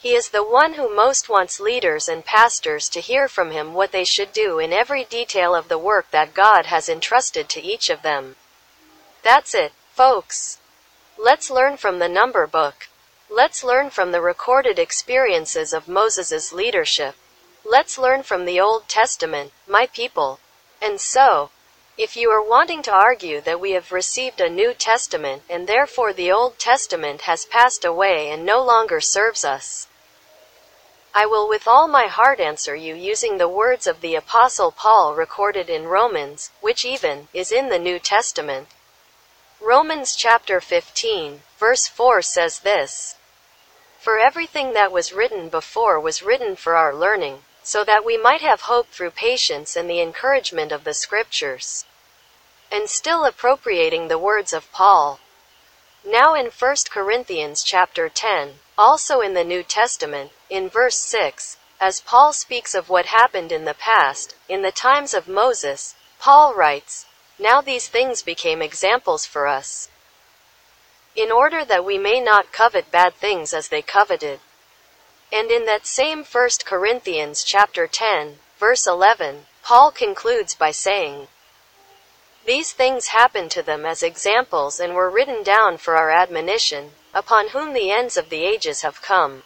He 0.00 0.14
is 0.14 0.30
the 0.30 0.42
one 0.42 0.74
who 0.74 0.94
most 0.94 1.28
wants 1.28 1.60
leaders 1.60 2.08
and 2.08 2.24
pastors 2.24 2.88
to 2.88 3.00
hear 3.00 3.28
from 3.28 3.50
him 3.50 3.74
what 3.74 3.92
they 3.92 4.04
should 4.04 4.32
do 4.32 4.58
in 4.58 4.72
every 4.72 5.04
detail 5.04 5.54
of 5.54 5.68
the 5.68 5.78
work 5.78 6.10
that 6.10 6.34
God 6.34 6.66
has 6.66 6.88
entrusted 6.88 7.48
to 7.50 7.60
each 7.60 7.90
of 7.90 8.02
them. 8.02 8.36
That's 9.22 9.54
it, 9.54 9.72
folks. 9.92 10.58
Let's 11.18 11.50
learn 11.50 11.76
from 11.76 11.98
the 11.98 12.08
number 12.08 12.46
book. 12.46 12.88
Let's 13.28 13.62
learn 13.62 13.90
from 13.90 14.10
the 14.10 14.20
recorded 14.20 14.78
experiences 14.78 15.72
of 15.72 15.86
Moses' 15.86 16.52
leadership. 16.52 17.14
Let's 17.64 17.96
learn 17.96 18.24
from 18.24 18.44
the 18.44 18.60
Old 18.60 18.88
Testament, 18.88 19.52
my 19.68 19.86
people. 19.86 20.40
And 20.82 21.00
so, 21.00 21.50
if 21.96 22.16
you 22.16 22.28
are 22.30 22.42
wanting 22.42 22.82
to 22.82 22.92
argue 22.92 23.40
that 23.40 23.60
we 23.60 23.70
have 23.70 23.92
received 23.92 24.40
a 24.40 24.50
New 24.50 24.74
Testament 24.74 25.44
and 25.48 25.68
therefore 25.68 26.12
the 26.12 26.30
Old 26.30 26.58
Testament 26.58 27.22
has 27.22 27.46
passed 27.46 27.84
away 27.84 28.30
and 28.30 28.44
no 28.44 28.60
longer 28.60 29.00
serves 29.00 29.44
us, 29.44 29.86
I 31.14 31.24
will 31.24 31.48
with 31.48 31.68
all 31.68 31.86
my 31.86 32.08
heart 32.08 32.40
answer 32.40 32.74
you 32.74 32.94
using 32.94 33.38
the 33.38 33.48
words 33.48 33.86
of 33.86 34.00
the 34.00 34.16
Apostle 34.16 34.72
Paul 34.72 35.14
recorded 35.14 35.70
in 35.70 35.86
Romans, 35.86 36.50
which 36.60 36.84
even 36.84 37.28
is 37.32 37.52
in 37.52 37.68
the 37.68 37.78
New 37.78 38.00
Testament. 38.00 38.68
Romans 39.60 40.16
chapter 40.16 40.60
15, 40.60 41.42
verse 41.58 41.86
4 41.86 42.22
says 42.22 42.58
this 42.58 43.14
For 44.00 44.18
everything 44.18 44.72
that 44.72 44.90
was 44.90 45.12
written 45.12 45.48
before 45.48 46.00
was 46.00 46.22
written 46.22 46.56
for 46.56 46.74
our 46.74 46.92
learning 46.92 47.44
so 47.62 47.84
that 47.84 48.04
we 48.04 48.16
might 48.16 48.40
have 48.40 48.62
hope 48.62 48.88
through 48.88 49.10
patience 49.10 49.76
and 49.76 49.88
the 49.88 50.00
encouragement 50.00 50.72
of 50.72 50.84
the 50.84 50.94
Scriptures. 50.94 51.84
And 52.70 52.88
still 52.88 53.24
appropriating 53.24 54.08
the 54.08 54.18
words 54.18 54.52
of 54.52 54.70
Paul. 54.72 55.20
Now 56.04 56.34
in 56.34 56.46
1 56.46 56.76
Corinthians 56.90 57.62
chapter 57.62 58.08
10, 58.08 58.58
also 58.76 59.20
in 59.20 59.34
the 59.34 59.44
New 59.44 59.62
Testament, 59.62 60.32
in 60.50 60.68
verse 60.68 60.98
6, 60.98 61.56
as 61.80 62.00
Paul 62.00 62.32
speaks 62.32 62.74
of 62.74 62.88
what 62.88 63.06
happened 63.06 63.52
in 63.52 63.64
the 63.64 63.74
past, 63.74 64.34
in 64.48 64.62
the 64.62 64.72
times 64.72 65.14
of 65.14 65.28
Moses, 65.28 65.94
Paul 66.18 66.54
writes, 66.54 67.06
Now 67.38 67.60
these 67.60 67.88
things 67.88 68.22
became 68.22 68.62
examples 68.62 69.26
for 69.26 69.46
us, 69.46 69.88
in 71.14 71.30
order 71.30 71.64
that 71.64 71.84
we 71.84 71.98
may 71.98 72.20
not 72.20 72.52
covet 72.52 72.90
bad 72.90 73.14
things 73.14 73.52
as 73.52 73.68
they 73.68 73.82
coveted. 73.82 74.40
And 75.32 75.50
in 75.50 75.64
that 75.64 75.86
same 75.86 76.24
1 76.24 76.48
Corinthians 76.66 77.42
chapter 77.42 77.86
10, 77.86 78.38
verse 78.58 78.86
11, 78.86 79.46
Paul 79.62 79.90
concludes 79.90 80.54
by 80.54 80.72
saying, 80.72 81.28
These 82.44 82.72
things 82.72 83.08
happened 83.08 83.50
to 83.52 83.62
them 83.62 83.86
as 83.86 84.02
examples 84.02 84.78
and 84.78 84.94
were 84.94 85.08
written 85.08 85.42
down 85.42 85.78
for 85.78 85.96
our 85.96 86.10
admonition, 86.10 86.92
upon 87.14 87.48
whom 87.48 87.72
the 87.72 87.90
ends 87.90 88.18
of 88.18 88.28
the 88.28 88.44
ages 88.44 88.82
have 88.82 89.00
come. 89.00 89.42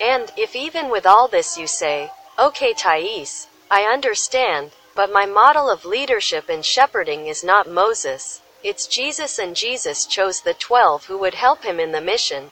And, 0.00 0.32
if 0.36 0.56
even 0.56 0.90
with 0.90 1.06
all 1.06 1.28
this 1.28 1.56
you 1.56 1.68
say, 1.68 2.10
Okay 2.36 2.74
Thais, 2.74 3.46
I 3.70 3.84
understand, 3.84 4.72
but 4.96 5.12
my 5.12 5.26
model 5.26 5.70
of 5.70 5.84
leadership 5.84 6.48
and 6.48 6.64
shepherding 6.64 7.28
is 7.28 7.44
not 7.44 7.68
Moses, 7.68 8.40
it's 8.64 8.88
Jesus 8.88 9.38
and 9.38 9.54
Jesus 9.54 10.06
chose 10.06 10.40
the 10.40 10.54
twelve 10.54 11.04
who 11.04 11.18
would 11.18 11.34
help 11.34 11.62
him 11.62 11.78
in 11.78 11.92
the 11.92 12.00
mission. 12.00 12.50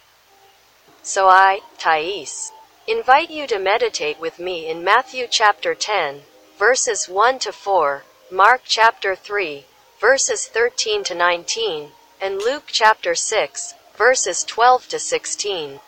So 1.06 1.28
I, 1.28 1.60
Thais, 1.76 2.50
invite 2.86 3.28
you 3.28 3.46
to 3.48 3.58
meditate 3.58 4.18
with 4.18 4.38
me 4.38 4.70
in 4.70 4.82
Matthew 4.82 5.26
chapter 5.30 5.74
10, 5.74 6.22
verses 6.58 7.10
1 7.10 7.40
to 7.40 7.52
4, 7.52 8.04
Mark 8.30 8.62
chapter 8.64 9.14
3, 9.14 9.66
verses 10.00 10.46
13 10.46 11.04
to 11.04 11.14
19, 11.14 11.92
and 12.22 12.38
Luke 12.38 12.64
chapter 12.68 13.14
6, 13.14 13.74
verses 13.94 14.44
12 14.44 14.88
to 14.88 14.98
16. 14.98 15.80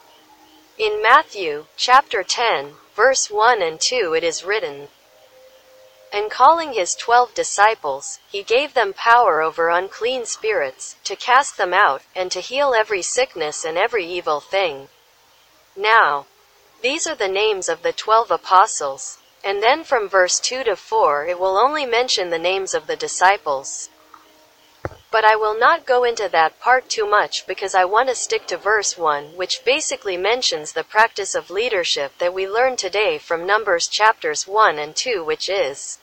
In 0.76 1.02
Matthew 1.02 1.64
chapter 1.78 2.22
10, 2.22 2.74
verse 2.94 3.30
1 3.30 3.62
and 3.62 3.80
2 3.80 4.12
it 4.12 4.22
is 4.22 4.44
written, 4.44 4.88
And 6.12 6.30
calling 6.30 6.74
his 6.74 6.94
twelve 6.94 7.32
disciples, 7.32 8.18
he 8.30 8.42
gave 8.42 8.74
them 8.74 8.92
power 8.92 9.40
over 9.40 9.70
unclean 9.70 10.26
spirits, 10.26 10.96
to 11.04 11.16
cast 11.16 11.56
them 11.56 11.72
out, 11.72 12.02
and 12.14 12.30
to 12.32 12.40
heal 12.40 12.74
every 12.74 13.00
sickness 13.00 13.64
and 13.64 13.78
every 13.78 14.04
evil 14.04 14.40
thing. 14.40 14.88
Now, 15.76 16.26
these 16.80 17.06
are 17.06 17.14
the 17.14 17.28
names 17.28 17.68
of 17.68 17.82
the 17.82 17.92
twelve 17.92 18.30
apostles. 18.30 19.18
And 19.44 19.62
then 19.62 19.84
from 19.84 20.08
verse 20.08 20.40
2 20.40 20.64
to 20.64 20.74
4 20.74 21.26
it 21.26 21.38
will 21.38 21.56
only 21.56 21.86
mention 21.86 22.30
the 22.30 22.38
names 22.38 22.74
of 22.74 22.86
the 22.86 22.96
disciples. 22.96 23.90
But 25.10 25.24
I 25.24 25.36
will 25.36 25.56
not 25.56 25.86
go 25.86 26.02
into 26.02 26.28
that 26.28 26.58
part 26.58 26.88
too 26.88 27.06
much 27.06 27.46
because 27.46 27.74
I 27.74 27.84
want 27.84 28.08
to 28.08 28.14
stick 28.14 28.46
to 28.48 28.56
verse 28.56 28.98
1, 28.98 29.36
which 29.36 29.64
basically 29.64 30.16
mentions 30.16 30.72
the 30.72 30.82
practice 30.82 31.34
of 31.34 31.50
leadership 31.50 32.18
that 32.18 32.34
we 32.34 32.48
learn 32.48 32.76
today 32.76 33.18
from 33.18 33.46
Numbers 33.46 33.86
chapters 33.86 34.48
1 34.48 34.78
and 34.78 34.96
2, 34.96 35.22
which 35.22 35.48
is 35.48 35.98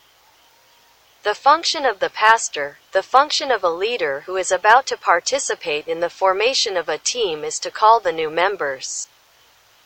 the 1.24 1.36
function 1.36 1.86
of 1.86 2.00
the 2.00 2.10
pastor, 2.10 2.78
the 2.92 3.04
function 3.04 3.52
of 3.52 3.64
a 3.64 3.70
leader 3.70 4.22
who 4.22 4.38
is 4.38 4.52
about 4.52 4.86
to 4.88 4.98
participate 4.98 5.88
in 5.88 6.00
the 6.00 6.10
formation 6.10 6.78
of 6.78 6.88
a 6.88 6.98
team 6.98 7.44
is 7.44 7.60
to 7.60 7.72
call 7.72 8.00
the 8.00 8.12
new 8.12 8.30
members. 8.30 9.08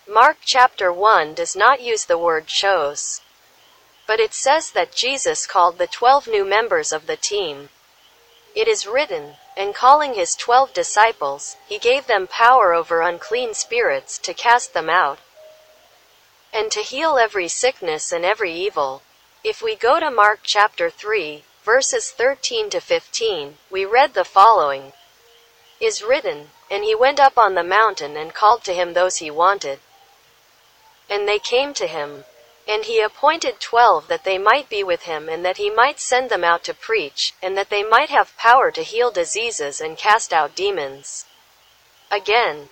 Mark 0.10 0.38
chapter 0.46 0.90
1 0.90 1.34
does 1.34 1.54
not 1.54 1.82
use 1.82 2.06
the 2.06 2.18
word 2.18 2.48
chose. 2.48 3.20
But 4.06 4.22
it 4.22 4.34
says 4.34 4.72
that 4.72 4.96
Jesus 4.96 5.46
called 5.46 5.78
the 5.78 5.86
twelve 5.86 6.28
new 6.28 6.46
members 6.46 6.94
of 6.94 7.08
the 7.08 7.18
team. 7.18 7.68
It 8.56 8.70
is 8.70 8.88
written, 8.88 9.36
and 9.58 9.76
calling 9.76 10.14
his 10.14 10.34
twelve 10.34 10.74
disciples, 10.74 11.58
he 11.68 11.78
gave 11.78 12.08
them 12.08 12.26
power 12.26 12.74
over 12.74 13.02
unclean 13.02 13.54
spirits 13.54 14.18
to 14.20 14.34
cast 14.34 14.74
them 14.74 14.90
out, 14.90 15.20
and 16.54 16.72
to 16.72 16.80
heal 16.80 17.18
every 17.18 17.50
sickness 17.50 18.14
and 18.14 18.24
every 18.24 18.54
evil. 18.54 19.02
If 19.44 19.62
we 19.62 19.76
go 19.76 20.00
to 20.00 20.10
Mark 20.10 20.40
chapter 20.42 20.90
3, 20.90 21.44
verses 21.66 22.12
13 22.12 22.70
to 22.70 22.80
15, 22.80 23.58
we 23.70 23.84
read 23.84 24.14
the 24.14 24.24
following 24.24 24.94
is 25.82 26.02
written, 26.02 26.52
And 26.72 26.86
he 26.86 26.96
went 26.96 27.20
up 27.20 27.38
on 27.38 27.56
the 27.56 27.64
mountain 27.64 28.16
and 28.16 28.34
called 28.34 28.64
to 28.64 28.74
him 28.74 28.94
those 28.94 29.18
he 29.18 29.30
wanted 29.30 29.80
and 31.10 31.28
they 31.28 31.40
came 31.40 31.74
to 31.74 31.88
him. 31.88 32.24
And 32.70 32.84
he 32.84 33.00
appointed 33.02 33.62
twelve 33.62 34.10
that 34.10 34.26
they 34.26 34.38
might 34.38 34.68
be 34.70 34.84
with 34.84 35.04
him 35.04 35.30
and 35.30 35.46
that 35.46 35.56
he 35.56 35.70
might 35.70 36.02
send 36.02 36.30
them 36.30 36.44
out 36.44 36.66
to 36.66 36.74
preach, 36.74 37.34
and 37.42 37.58
that 37.58 37.70
they 37.70 37.82
might 37.82 38.10
have 38.10 38.36
power 38.38 38.72
to 38.72 38.84
heal 38.84 39.10
diseases 39.10 39.80
and 39.80 39.98
cast 39.98 40.34
out 40.34 40.56
demons. 40.56 41.26
Again, 42.12 42.68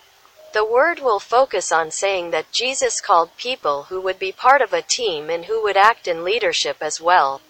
the 0.53 0.65
word 0.65 0.99
will 0.99 1.19
focus 1.19 1.71
on 1.71 1.91
saying 1.91 2.31
that 2.31 2.51
Jesus 2.51 3.01
called 3.01 3.35
people 3.37 3.83
who 3.83 4.01
would 4.01 4.19
be 4.19 4.31
part 4.31 4.61
of 4.61 4.73
a 4.73 4.81
team 4.81 5.29
and 5.29 5.45
who 5.45 5.63
would 5.63 5.77
act 5.77 6.07
in 6.07 6.23
leadership 6.23 6.77
as 6.81 6.99
well. 7.01 7.41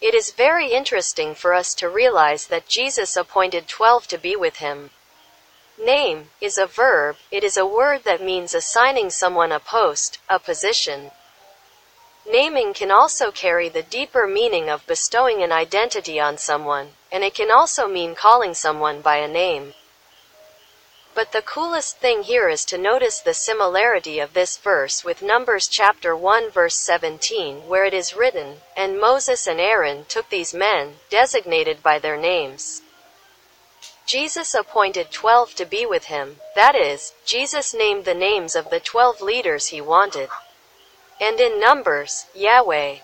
It 0.00 0.14
is 0.14 0.30
very 0.30 0.72
interesting 0.72 1.34
for 1.34 1.52
us 1.52 1.74
to 1.74 1.88
realize 1.88 2.46
that 2.46 2.68
Jesus 2.68 3.16
appointed 3.16 3.68
twelve 3.68 4.06
to 4.08 4.18
be 4.18 4.34
with 4.34 4.56
him. 4.56 4.90
Name 5.84 6.28
is 6.42 6.58
a 6.58 6.66
verb, 6.66 7.16
it 7.30 7.42
is 7.42 7.56
a 7.56 7.64
word 7.64 8.04
that 8.04 8.20
means 8.20 8.52
assigning 8.52 9.08
someone 9.08 9.50
a 9.50 9.58
post, 9.58 10.18
a 10.28 10.38
position. 10.38 11.10
Naming 12.26 12.74
can 12.74 12.90
also 12.90 13.32
carry 13.32 13.70
the 13.70 13.82
deeper 13.82 14.26
meaning 14.26 14.68
of 14.68 14.86
bestowing 14.86 15.42
an 15.42 15.52
identity 15.52 16.20
on 16.20 16.36
someone, 16.36 16.96
and 17.10 17.24
it 17.24 17.34
can 17.34 17.50
also 17.50 17.88
mean 17.88 18.14
calling 18.14 18.52
someone 18.52 19.00
by 19.00 19.16
a 19.16 19.26
name. 19.26 19.72
But 21.14 21.32
the 21.32 21.40
coolest 21.40 21.96
thing 21.96 22.24
here 22.24 22.50
is 22.50 22.66
to 22.66 22.76
notice 22.76 23.20
the 23.20 23.32
similarity 23.32 24.20
of 24.20 24.34
this 24.34 24.58
verse 24.58 25.02
with 25.02 25.22
Numbers 25.22 25.66
chapter 25.66 26.14
1 26.14 26.50
verse 26.50 26.76
17 26.76 27.66
where 27.66 27.86
it 27.86 27.94
is 27.94 28.14
written, 28.14 28.60
And 28.76 29.00
Moses 29.00 29.46
and 29.46 29.58
Aaron 29.58 30.04
took 30.04 30.28
these 30.28 30.52
men, 30.52 30.96
designated 31.08 31.82
by 31.82 31.98
their 31.98 32.18
names. 32.18 32.82
Jesus 34.10 34.54
appointed 34.54 35.12
twelve 35.12 35.54
to 35.54 35.64
be 35.64 35.86
with 35.86 36.06
him, 36.06 36.38
that 36.56 36.74
is, 36.74 37.12
Jesus 37.24 37.72
named 37.72 38.04
the 38.04 38.12
names 38.12 38.56
of 38.56 38.68
the 38.68 38.80
twelve 38.80 39.20
leaders 39.20 39.68
he 39.68 39.80
wanted. 39.80 40.28
And 41.20 41.38
in 41.38 41.60
Numbers, 41.60 42.26
Yahweh, 42.34 42.96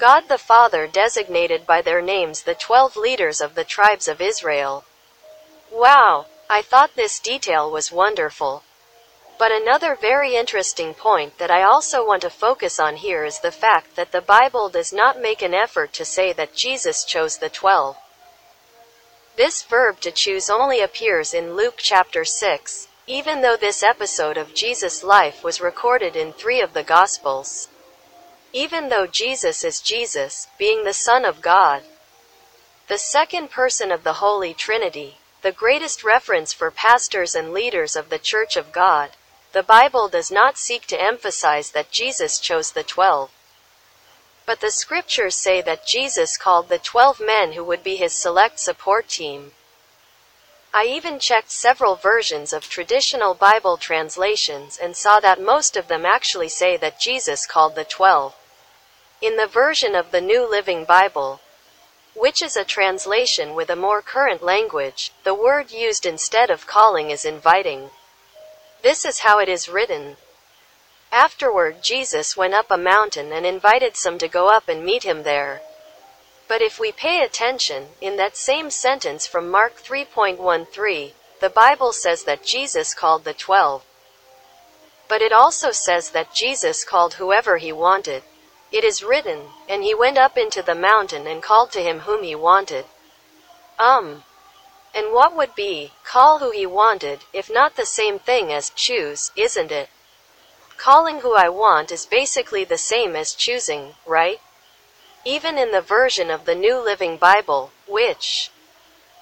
God 0.00 0.30
the 0.30 0.38
Father 0.38 0.86
designated 0.86 1.66
by 1.66 1.82
their 1.82 2.00
names 2.00 2.44
the 2.44 2.54
twelve 2.54 2.96
leaders 2.96 3.42
of 3.42 3.54
the 3.54 3.62
tribes 3.62 4.08
of 4.08 4.22
Israel. 4.22 4.86
Wow! 5.70 6.24
I 6.48 6.62
thought 6.62 6.96
this 6.96 7.20
detail 7.20 7.70
was 7.70 7.92
wonderful. 7.92 8.62
But 9.38 9.52
another 9.52 9.94
very 10.00 10.34
interesting 10.34 10.94
point 10.94 11.36
that 11.36 11.50
I 11.50 11.62
also 11.62 12.06
want 12.06 12.22
to 12.22 12.30
focus 12.30 12.80
on 12.80 12.96
here 12.96 13.26
is 13.26 13.40
the 13.40 13.50
fact 13.50 13.96
that 13.96 14.12
the 14.12 14.22
Bible 14.22 14.70
does 14.70 14.94
not 14.94 15.20
make 15.20 15.42
an 15.42 15.52
effort 15.52 15.92
to 15.92 16.06
say 16.06 16.32
that 16.32 16.54
Jesus 16.54 17.04
chose 17.04 17.36
the 17.36 17.50
twelve. 17.50 17.98
This 19.36 19.62
verb 19.62 19.98
to 20.00 20.10
choose 20.10 20.50
only 20.50 20.80
appears 20.82 21.32
in 21.32 21.56
Luke 21.56 21.76
chapter 21.78 22.22
6, 22.22 22.88
even 23.06 23.40
though 23.40 23.56
this 23.56 23.82
episode 23.82 24.36
of 24.36 24.54
Jesus' 24.54 25.02
life 25.02 25.42
was 25.42 25.58
recorded 25.58 26.14
in 26.16 26.34
three 26.34 26.60
of 26.60 26.74
the 26.74 26.82
Gospels. 26.82 27.68
Even 28.52 28.90
though 28.90 29.06
Jesus 29.06 29.64
is 29.64 29.80
Jesus, 29.80 30.48
being 30.58 30.84
the 30.84 30.92
Son 30.92 31.24
of 31.24 31.40
God, 31.40 31.82
the 32.88 32.98
second 32.98 33.50
person 33.50 33.90
of 33.90 34.04
the 34.04 34.20
Holy 34.20 34.52
Trinity, 34.52 35.16
the 35.40 35.50
greatest 35.50 36.04
reference 36.04 36.52
for 36.52 36.70
pastors 36.70 37.34
and 37.34 37.54
leaders 37.54 37.96
of 37.96 38.10
the 38.10 38.18
Church 38.18 38.54
of 38.54 38.70
God, 38.70 39.12
the 39.52 39.62
Bible 39.62 40.08
does 40.08 40.30
not 40.30 40.58
seek 40.58 40.86
to 40.88 41.00
emphasize 41.00 41.70
that 41.70 41.90
Jesus 41.90 42.38
chose 42.38 42.72
the 42.72 42.82
twelve. 42.82 43.30
But 44.44 44.60
the 44.60 44.70
scriptures 44.70 45.36
say 45.36 45.62
that 45.62 45.86
Jesus 45.86 46.36
called 46.36 46.68
the 46.68 46.78
twelve 46.78 47.20
men 47.20 47.52
who 47.52 47.64
would 47.64 47.82
be 47.82 47.96
his 47.96 48.12
select 48.12 48.58
support 48.58 49.08
team. 49.08 49.52
I 50.74 50.86
even 50.86 51.18
checked 51.18 51.50
several 51.50 51.96
versions 51.96 52.52
of 52.52 52.68
traditional 52.68 53.34
Bible 53.34 53.76
translations 53.76 54.78
and 54.82 54.96
saw 54.96 55.20
that 55.20 55.40
most 55.40 55.76
of 55.76 55.88
them 55.88 56.06
actually 56.06 56.48
say 56.48 56.76
that 56.78 56.98
Jesus 56.98 57.46
called 57.46 57.74
the 57.74 57.84
twelve. 57.84 58.34
In 59.20 59.36
the 59.36 59.46
version 59.46 59.94
of 59.94 60.10
the 60.10 60.20
New 60.20 60.48
Living 60.48 60.84
Bible, 60.84 61.40
which 62.14 62.42
is 62.42 62.56
a 62.56 62.64
translation 62.64 63.54
with 63.54 63.70
a 63.70 63.76
more 63.76 64.02
current 64.02 64.42
language, 64.42 65.12
the 65.24 65.34
word 65.34 65.70
used 65.70 66.04
instead 66.04 66.50
of 66.50 66.66
calling 66.66 67.10
is 67.10 67.24
inviting. 67.24 67.90
This 68.82 69.04
is 69.04 69.20
how 69.20 69.38
it 69.38 69.48
is 69.48 69.68
written. 69.68 70.16
Afterward 71.12 71.82
Jesus 71.82 72.38
went 72.38 72.54
up 72.54 72.70
a 72.70 72.78
mountain 72.78 73.32
and 73.32 73.44
invited 73.44 73.98
some 73.98 74.16
to 74.16 74.28
go 74.28 74.48
up 74.48 74.66
and 74.66 74.82
meet 74.82 75.02
him 75.02 75.24
there. 75.24 75.60
But 76.48 76.62
if 76.62 76.80
we 76.80 76.90
pay 76.90 77.20
attention, 77.22 77.90
in 78.00 78.16
that 78.16 78.34
same 78.34 78.70
sentence 78.70 79.26
from 79.26 79.50
Mark 79.50 79.76
3.13, 79.76 81.12
the 81.40 81.50
Bible 81.50 81.92
says 81.92 82.22
that 82.24 82.42
Jesus 82.42 82.94
called 82.94 83.24
the 83.24 83.34
twelve. 83.34 83.84
But 85.06 85.20
it 85.20 85.32
also 85.32 85.70
says 85.70 86.10
that 86.10 86.32
Jesus 86.32 86.82
called 86.82 87.14
whoever 87.14 87.58
he 87.58 87.72
wanted. 87.72 88.22
It 88.70 88.82
is 88.82 89.02
written, 89.02 89.50
and 89.68 89.82
he 89.82 89.94
went 89.94 90.16
up 90.16 90.38
into 90.38 90.62
the 90.62 90.74
mountain 90.74 91.26
and 91.26 91.42
called 91.42 91.72
to 91.72 91.82
him 91.82 92.00
whom 92.00 92.22
he 92.22 92.34
wanted. 92.34 92.86
Um. 93.78 94.24
And 94.94 95.12
what 95.12 95.36
would 95.36 95.54
be, 95.54 95.92
call 96.04 96.38
who 96.38 96.52
he 96.52 96.64
wanted, 96.64 97.20
if 97.34 97.50
not 97.50 97.76
the 97.76 97.84
same 97.84 98.18
thing 98.18 98.50
as 98.50 98.70
choose, 98.70 99.30
isn't 99.36 99.70
it? 99.70 99.90
Calling 100.82 101.20
who 101.20 101.36
I 101.36 101.48
want 101.48 101.92
is 101.92 102.06
basically 102.06 102.64
the 102.64 102.76
same 102.76 103.14
as 103.14 103.34
choosing, 103.34 103.94
right? 104.04 104.40
Even 105.24 105.56
in 105.56 105.70
the 105.70 105.80
version 105.80 106.28
of 106.28 106.44
the 106.44 106.56
New 106.56 106.76
Living 106.80 107.18
Bible, 107.18 107.70
which, 107.86 108.50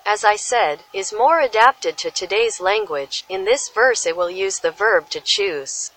as 0.06 0.24
I 0.24 0.36
said, 0.36 0.84
is 0.94 1.12
more 1.12 1.40
adapted 1.40 1.98
to 1.98 2.10
today's 2.10 2.60
language, 2.60 3.24
in 3.28 3.44
this 3.44 3.68
verse 3.68 4.06
it 4.06 4.16
will 4.16 4.30
use 4.30 4.60
the 4.60 4.70
verb 4.70 5.10
to 5.10 5.20
choose. 5.20 5.90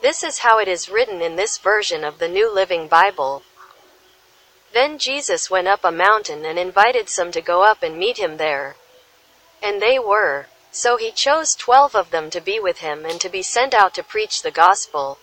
This 0.00 0.22
is 0.22 0.38
how 0.38 0.58
it 0.58 0.66
is 0.66 0.88
written 0.88 1.20
in 1.20 1.36
this 1.36 1.58
version 1.58 2.02
of 2.02 2.18
the 2.18 2.28
New 2.28 2.50
Living 2.50 2.88
Bible. 2.88 3.42
Then 4.72 4.96
Jesus 4.96 5.50
went 5.50 5.68
up 5.68 5.84
a 5.84 5.92
mountain 5.92 6.46
and 6.46 6.58
invited 6.58 7.10
some 7.10 7.30
to 7.32 7.42
go 7.42 7.64
up 7.64 7.82
and 7.82 7.98
meet 7.98 8.16
him 8.16 8.38
there. 8.38 8.76
And 9.62 9.82
they 9.82 9.98
were. 9.98 10.46
So 10.72 10.96
he 10.96 11.10
chose 11.10 11.54
twelve 11.54 11.94
of 11.94 12.10
them 12.10 12.30
to 12.30 12.40
be 12.40 12.60
with 12.60 12.78
him 12.78 13.04
and 13.04 13.20
to 13.20 13.28
be 13.28 13.42
sent 13.42 13.74
out 13.74 13.92
to 13.94 14.02
preach 14.02 14.42
the 14.42 14.50
gospel. 14.50 15.18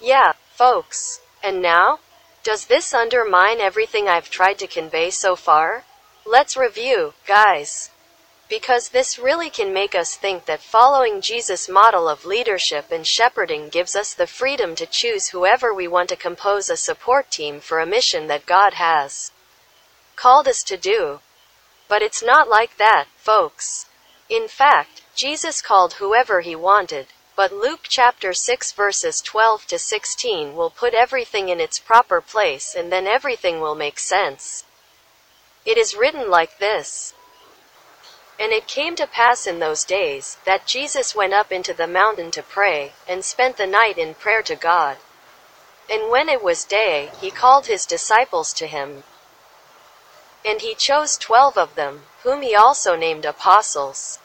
Yeah, 0.00 0.32
folks. 0.54 1.20
And 1.42 1.62
now? 1.62 2.00
Does 2.42 2.66
this 2.66 2.94
undermine 2.94 3.60
everything 3.60 4.08
I've 4.08 4.30
tried 4.30 4.58
to 4.58 4.66
convey 4.66 5.10
so 5.10 5.36
far? 5.36 5.84
Let's 6.24 6.56
review, 6.56 7.14
guys. 7.26 7.90
Because 8.48 8.90
this 8.90 9.18
really 9.18 9.50
can 9.50 9.72
make 9.72 9.94
us 9.94 10.14
think 10.14 10.44
that 10.46 10.60
following 10.60 11.20
Jesus' 11.20 11.68
model 11.68 12.08
of 12.08 12.24
leadership 12.24 12.92
and 12.92 13.04
shepherding 13.04 13.68
gives 13.68 13.96
us 13.96 14.14
the 14.14 14.28
freedom 14.28 14.76
to 14.76 14.86
choose 14.86 15.28
whoever 15.28 15.74
we 15.74 15.88
want 15.88 16.08
to 16.10 16.16
compose 16.16 16.70
a 16.70 16.76
support 16.76 17.30
team 17.30 17.58
for 17.60 17.80
a 17.80 17.86
mission 17.86 18.28
that 18.28 18.46
God 18.46 18.74
has 18.74 19.32
called 20.14 20.46
us 20.46 20.62
to 20.64 20.76
do. 20.76 21.20
But 21.88 22.02
it's 22.02 22.22
not 22.22 22.48
like 22.48 22.76
that, 22.78 23.06
folks. 23.16 23.86
In 24.28 24.48
fact, 24.48 25.02
Jesus 25.14 25.62
called 25.62 25.94
whoever 25.94 26.40
he 26.40 26.56
wanted, 26.56 27.06
but 27.36 27.52
Luke 27.52 27.86
chapter 27.88 28.34
6 28.34 28.72
verses 28.72 29.20
12 29.20 29.66
to 29.68 29.78
16 29.78 30.56
will 30.56 30.70
put 30.70 30.94
everything 30.94 31.48
in 31.48 31.60
its 31.60 31.78
proper 31.78 32.20
place 32.20 32.74
and 32.74 32.90
then 32.90 33.06
everything 33.06 33.60
will 33.60 33.74
make 33.74 33.98
sense. 33.98 34.64
It 35.64 35.78
is 35.78 35.94
written 35.94 36.28
like 36.30 36.58
this. 36.58 37.14
And 38.38 38.52
it 38.52 38.66
came 38.66 38.96
to 38.96 39.06
pass 39.06 39.46
in 39.46 39.60
those 39.60 39.84
days 39.84 40.38
that 40.44 40.66
Jesus 40.66 41.14
went 41.14 41.32
up 41.32 41.52
into 41.52 41.72
the 41.72 41.86
mountain 41.86 42.30
to 42.32 42.42
pray, 42.42 42.92
and 43.08 43.24
spent 43.24 43.56
the 43.56 43.66
night 43.66 43.96
in 43.96 44.14
prayer 44.14 44.42
to 44.42 44.56
God. 44.56 44.98
And 45.88 46.10
when 46.10 46.28
it 46.28 46.42
was 46.42 46.64
day, 46.64 47.10
he 47.20 47.30
called 47.30 47.66
his 47.66 47.86
disciples 47.86 48.52
to 48.54 48.66
him. 48.66 49.04
And 50.46 50.60
he 50.60 50.76
chose 50.76 51.18
twelve 51.18 51.58
of 51.58 51.74
them, 51.74 52.04
whom 52.22 52.40
he 52.40 52.54
also 52.54 52.94
named 52.94 53.24
apostles. 53.24 54.20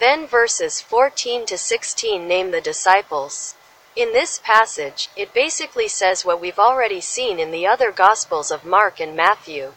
Then 0.00 0.26
verses 0.26 0.80
14 0.80 1.46
to 1.46 1.56
16 1.56 2.26
name 2.26 2.50
the 2.50 2.60
disciples. 2.60 3.54
In 3.94 4.12
this 4.12 4.38
passage, 4.38 5.08
it 5.16 5.32
basically 5.32 5.88
says 5.88 6.24
what 6.24 6.40
we've 6.40 6.58
already 6.58 7.00
seen 7.00 7.38
in 7.38 7.50
the 7.50 7.66
other 7.66 7.90
Gospels 7.90 8.50
of 8.50 8.64
Mark 8.64 9.00
and 9.00 9.16
Matthew. 9.16 9.74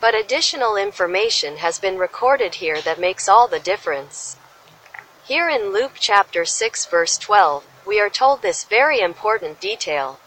But 0.00 0.14
additional 0.14 0.76
information 0.76 1.58
has 1.58 1.78
been 1.78 1.98
recorded 1.98 2.56
here 2.56 2.80
that 2.80 3.00
makes 3.00 3.28
all 3.28 3.48
the 3.48 3.60
difference. 3.60 4.36
Here 5.24 5.48
in 5.48 5.72
Luke 5.72 5.96
chapter 5.98 6.44
6 6.44 6.86
verse 6.86 7.18
12, 7.18 7.64
we 7.84 8.00
are 8.00 8.10
told 8.10 8.42
this 8.42 8.64
very 8.64 9.00
important 9.00 9.60
detail. 9.60 10.18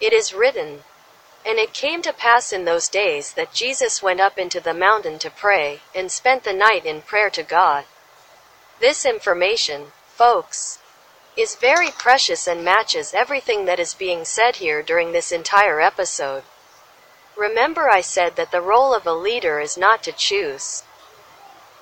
It 0.00 0.12
is 0.12 0.32
written, 0.32 0.84
and 1.44 1.58
it 1.58 1.74
came 1.74 2.02
to 2.02 2.12
pass 2.12 2.52
in 2.52 2.64
those 2.64 2.88
days 2.88 3.32
that 3.32 3.52
Jesus 3.52 4.02
went 4.02 4.20
up 4.20 4.38
into 4.38 4.60
the 4.60 4.74
mountain 4.74 5.18
to 5.18 5.30
pray, 5.30 5.80
and 5.94 6.10
spent 6.10 6.44
the 6.44 6.52
night 6.52 6.86
in 6.86 7.02
prayer 7.02 7.30
to 7.30 7.42
God. 7.42 7.84
This 8.80 9.04
information, 9.04 9.92
folks, 10.08 10.78
is 11.36 11.56
very 11.56 11.90
precious 11.90 12.46
and 12.46 12.64
matches 12.64 13.14
everything 13.14 13.64
that 13.64 13.80
is 13.80 13.94
being 13.94 14.24
said 14.24 14.56
here 14.56 14.82
during 14.82 15.12
this 15.12 15.32
entire 15.32 15.80
episode. 15.80 16.42
Remember, 17.36 17.90
I 17.90 18.02
said 18.02 18.36
that 18.36 18.50
the 18.50 18.60
role 18.60 18.94
of 18.94 19.06
a 19.06 19.14
leader 19.14 19.58
is 19.58 19.78
not 19.78 20.02
to 20.02 20.12
choose, 20.12 20.82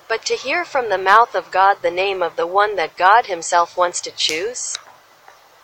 but 0.07 0.25
to 0.25 0.35
hear 0.35 0.63
from 0.63 0.89
the 0.89 0.97
mouth 0.97 1.35
of 1.35 1.51
God 1.51 1.77
the 1.81 1.91
name 1.91 2.23
of 2.23 2.35
the 2.35 2.47
one 2.47 2.75
that 2.77 2.97
God 2.97 3.25
Himself 3.25 3.75
wants 3.75 4.01
to 4.01 4.11
choose? 4.11 4.77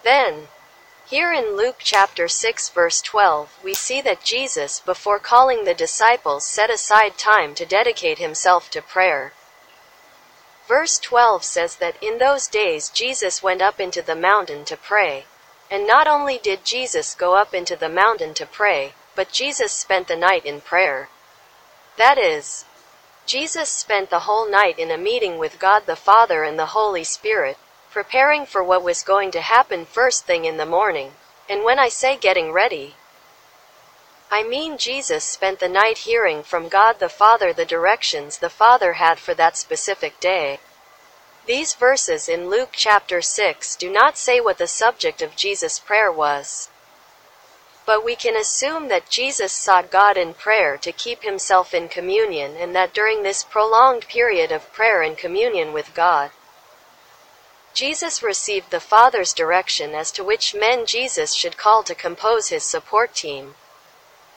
Then, 0.04 0.50
here 1.10 1.32
in 1.32 1.56
Luke 1.56 1.78
chapter 1.80 2.28
6 2.28 2.68
verse 2.68 3.02
12, 3.02 3.60
we 3.64 3.74
see 3.74 4.02
that 4.02 4.26
Jesus, 4.26 4.82
before 4.82 5.20
calling 5.20 5.64
the 5.64 5.74
disciples, 5.74 6.46
set 6.46 6.70
aside 6.70 7.18
time 7.18 7.56
to 7.56 7.66
dedicate 7.66 8.18
himself 8.18 8.70
to 8.72 8.82
prayer. 8.82 9.32
Verse 10.68 11.00
12 11.00 11.46
says 11.46 11.78
that 11.78 11.96
in 12.04 12.18
those 12.18 12.48
days 12.48 12.90
Jesus 12.90 13.42
went 13.42 13.62
up 13.62 13.80
into 13.80 14.02
the 14.02 14.16
mountain 14.16 14.66
to 14.66 14.76
pray. 14.76 15.24
And 15.72 15.88
not 15.88 16.10
only 16.10 16.40
did 16.40 16.66
Jesus 16.66 17.16
go 17.16 17.36
up 17.36 17.54
into 17.54 17.78
the 17.78 17.88
mountain 17.88 18.34
to 18.34 18.46
pray, 18.46 18.94
but 19.16 19.32
Jesus 19.32 19.72
spent 19.72 20.10
the 20.10 20.18
night 20.18 20.46
in 20.46 20.60
prayer. 20.60 21.08
That 21.96 22.18
is, 22.18 22.66
Jesus 23.26 23.70
spent 23.70 24.10
the 24.10 24.28
whole 24.28 24.50
night 24.50 24.78
in 24.78 24.92
a 24.92 24.98
meeting 24.98 25.38
with 25.38 25.58
God 25.58 25.86
the 25.86 25.96
Father 25.96 26.44
and 26.44 26.60
the 26.60 26.74
Holy 26.78 27.06
Spirit, 27.06 27.58
preparing 27.98 28.46
for 28.46 28.64
what 28.64 28.84
was 28.84 29.02
going 29.02 29.32
to 29.32 29.42
happen 29.42 29.84
first 29.84 30.24
thing 30.24 30.46
in 30.46 30.58
the 30.58 30.66
morning. 30.68 31.14
And 31.50 31.64
when 31.64 31.80
I 31.80 31.90
say 31.90 32.16
getting 32.16 32.52
ready, 32.52 32.94
I 34.30 34.44
mean 34.44 34.78
Jesus 34.78 35.24
spent 35.24 35.60
the 35.60 35.68
night 35.68 35.98
hearing 36.10 36.44
from 36.44 36.68
God 36.68 37.00
the 37.00 37.10
Father 37.10 37.52
the 37.54 37.66
directions 37.66 38.38
the 38.38 38.52
Father 38.52 38.94
had 38.94 39.18
for 39.18 39.34
that 39.34 39.58
specific 39.58 40.20
day. 40.20 40.60
These 41.48 41.74
verses 41.74 42.30
in 42.30 42.52
Luke 42.52 42.70
chapter 42.72 43.20
6 43.20 43.76
do 43.78 43.90
not 43.90 44.16
say 44.16 44.40
what 44.40 44.60
the 44.60 44.68
subject 44.68 45.24
of 45.24 45.36
Jesus' 45.36 45.80
prayer 45.80 46.12
was. 46.12 46.70
But 47.88 48.06
we 48.06 48.16
can 48.16 48.36
assume 48.36 48.90
that 48.90 49.10
Jesus 49.10 49.54
sought 49.54 49.90
God 49.90 50.18
in 50.18 50.36
prayer 50.36 50.78
to 50.78 50.92
keep 50.92 51.24
himself 51.24 51.74
in 51.74 51.88
communion 51.90 52.58
and 52.58 52.76
that 52.76 52.94
during 52.94 53.24
this 53.24 53.44
prolonged 53.44 54.08
period 54.08 54.52
of 54.52 54.72
prayer 54.72 55.02
and 55.02 55.18
communion 55.18 55.74
with 55.74 55.96
God, 55.96 56.30
Jesus 57.78 58.24
received 58.24 58.72
the 58.72 58.80
Father's 58.80 59.34
direction 59.34 59.94
as 59.94 60.12
to 60.14 60.24
which 60.24 60.56
men 60.56 60.88
Jesus 60.88 61.36
should 61.36 61.58
call 61.58 61.84
to 61.84 61.94
compose 61.94 62.50
his 62.50 62.64
support 62.64 63.14
team. 63.14 63.54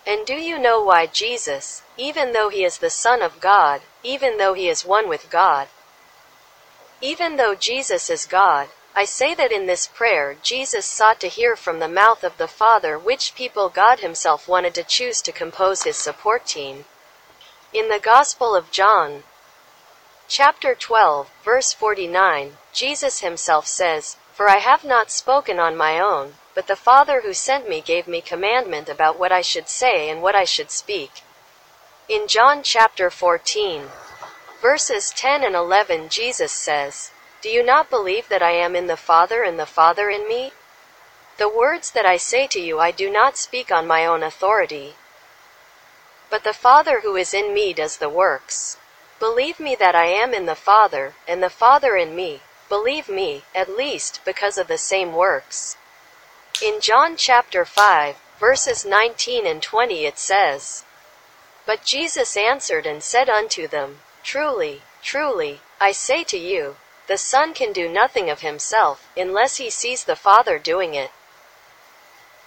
And 0.06 0.26
do 0.26 0.34
you 0.34 0.58
know 0.58 0.82
why 0.82 1.06
Jesus, 1.06 1.80
even 1.96 2.34
though 2.34 2.50
he 2.50 2.64
is 2.64 2.76
the 2.76 2.90
Son 2.90 3.22
of 3.22 3.40
God, 3.40 3.80
even 4.02 4.36
though 4.36 4.52
he 4.52 4.68
is 4.68 4.84
one 4.84 5.08
with 5.08 5.30
God, 5.30 5.68
even 7.00 7.36
though 7.36 7.54
Jesus 7.54 8.10
is 8.10 8.26
God, 8.26 8.68
I 8.94 9.06
say 9.06 9.32
that 9.32 9.52
in 9.52 9.64
this 9.64 9.86
prayer 9.86 10.36
Jesus 10.42 10.84
sought 10.84 11.18
to 11.20 11.28
hear 11.28 11.56
from 11.56 11.78
the 11.78 11.88
mouth 11.88 12.22
of 12.22 12.36
the 12.36 12.46
Father 12.46 12.98
which 12.98 13.34
people 13.34 13.70
God 13.70 14.00
himself 14.00 14.48
wanted 14.48 14.74
to 14.74 14.84
choose 14.84 15.22
to 15.22 15.32
compose 15.32 15.84
his 15.84 15.96
support 15.96 16.44
team. 16.44 16.84
In 17.72 17.88
the 17.88 18.00
Gospel 18.00 18.54
of 18.54 18.70
John, 18.70 19.22
chapter 20.28 20.74
12, 20.74 21.30
verse 21.42 21.72
49, 21.72 22.58
Jesus 22.72 23.20
himself 23.20 23.66
says, 23.66 24.16
For 24.32 24.48
I 24.48 24.58
have 24.58 24.84
not 24.84 25.10
spoken 25.10 25.58
on 25.58 25.76
my 25.76 25.98
own, 25.98 26.34
but 26.54 26.66
the 26.66 26.76
Father 26.76 27.22
who 27.22 27.32
sent 27.32 27.68
me 27.68 27.80
gave 27.80 28.06
me 28.06 28.20
commandment 28.20 28.88
about 28.88 29.18
what 29.18 29.32
I 29.32 29.40
should 29.40 29.68
say 29.68 30.08
and 30.08 30.22
what 30.22 30.34
I 30.34 30.44
should 30.44 30.70
speak. 30.70 31.22
In 32.08 32.26
John 32.26 32.62
chapter 32.62 33.10
14, 33.10 33.88
verses 34.60 35.12
10 35.16 35.44
and 35.44 35.54
11, 35.54 36.08
Jesus 36.08 36.52
says, 36.52 37.10
Do 37.42 37.48
you 37.48 37.62
not 37.64 37.90
believe 37.90 38.28
that 38.28 38.42
I 38.42 38.52
am 38.52 38.76
in 38.76 38.86
the 38.86 38.96
Father 38.96 39.42
and 39.42 39.58
the 39.58 39.66
Father 39.66 40.10
in 40.10 40.28
me? 40.28 40.52
The 41.38 41.48
words 41.48 41.90
that 41.92 42.06
I 42.06 42.16
say 42.16 42.46
to 42.48 42.60
you 42.60 42.80
I 42.80 42.90
do 42.90 43.10
not 43.10 43.36
speak 43.36 43.72
on 43.72 43.86
my 43.86 44.04
own 44.04 44.22
authority, 44.22 44.94
but 46.30 46.44
the 46.44 46.52
Father 46.52 47.00
who 47.00 47.16
is 47.16 47.34
in 47.34 47.52
me 47.52 47.72
does 47.72 47.96
the 47.96 48.08
works. 48.08 48.76
Believe 49.18 49.58
me 49.58 49.74
that 49.74 49.96
I 49.96 50.06
am 50.06 50.32
in 50.32 50.46
the 50.46 50.54
Father, 50.54 51.14
and 51.26 51.42
the 51.42 51.50
Father 51.50 51.96
in 51.96 52.14
me. 52.14 52.40
Believe 52.70 53.08
me, 53.08 53.42
at 53.52 53.68
least, 53.68 54.20
because 54.24 54.56
of 54.56 54.68
the 54.68 54.78
same 54.78 55.12
works. 55.12 55.76
In 56.62 56.80
John 56.80 57.16
chapter 57.16 57.64
5, 57.64 58.14
verses 58.38 58.84
19 58.84 59.44
and 59.44 59.60
20 59.60 60.06
it 60.06 60.20
says, 60.20 60.84
But 61.66 61.84
Jesus 61.84 62.36
answered 62.36 62.86
and 62.86 63.02
said 63.02 63.28
unto 63.28 63.66
them, 63.66 64.02
Truly, 64.22 64.82
truly, 65.02 65.60
I 65.80 65.90
say 65.90 66.22
to 66.22 66.38
you, 66.38 66.76
the 67.08 67.18
Son 67.18 67.54
can 67.54 67.72
do 67.72 67.88
nothing 67.88 68.30
of 68.30 68.42
himself, 68.42 69.04
unless 69.16 69.56
he 69.56 69.68
sees 69.68 70.04
the 70.04 70.14
Father 70.14 70.56
doing 70.56 70.94
it. 70.94 71.10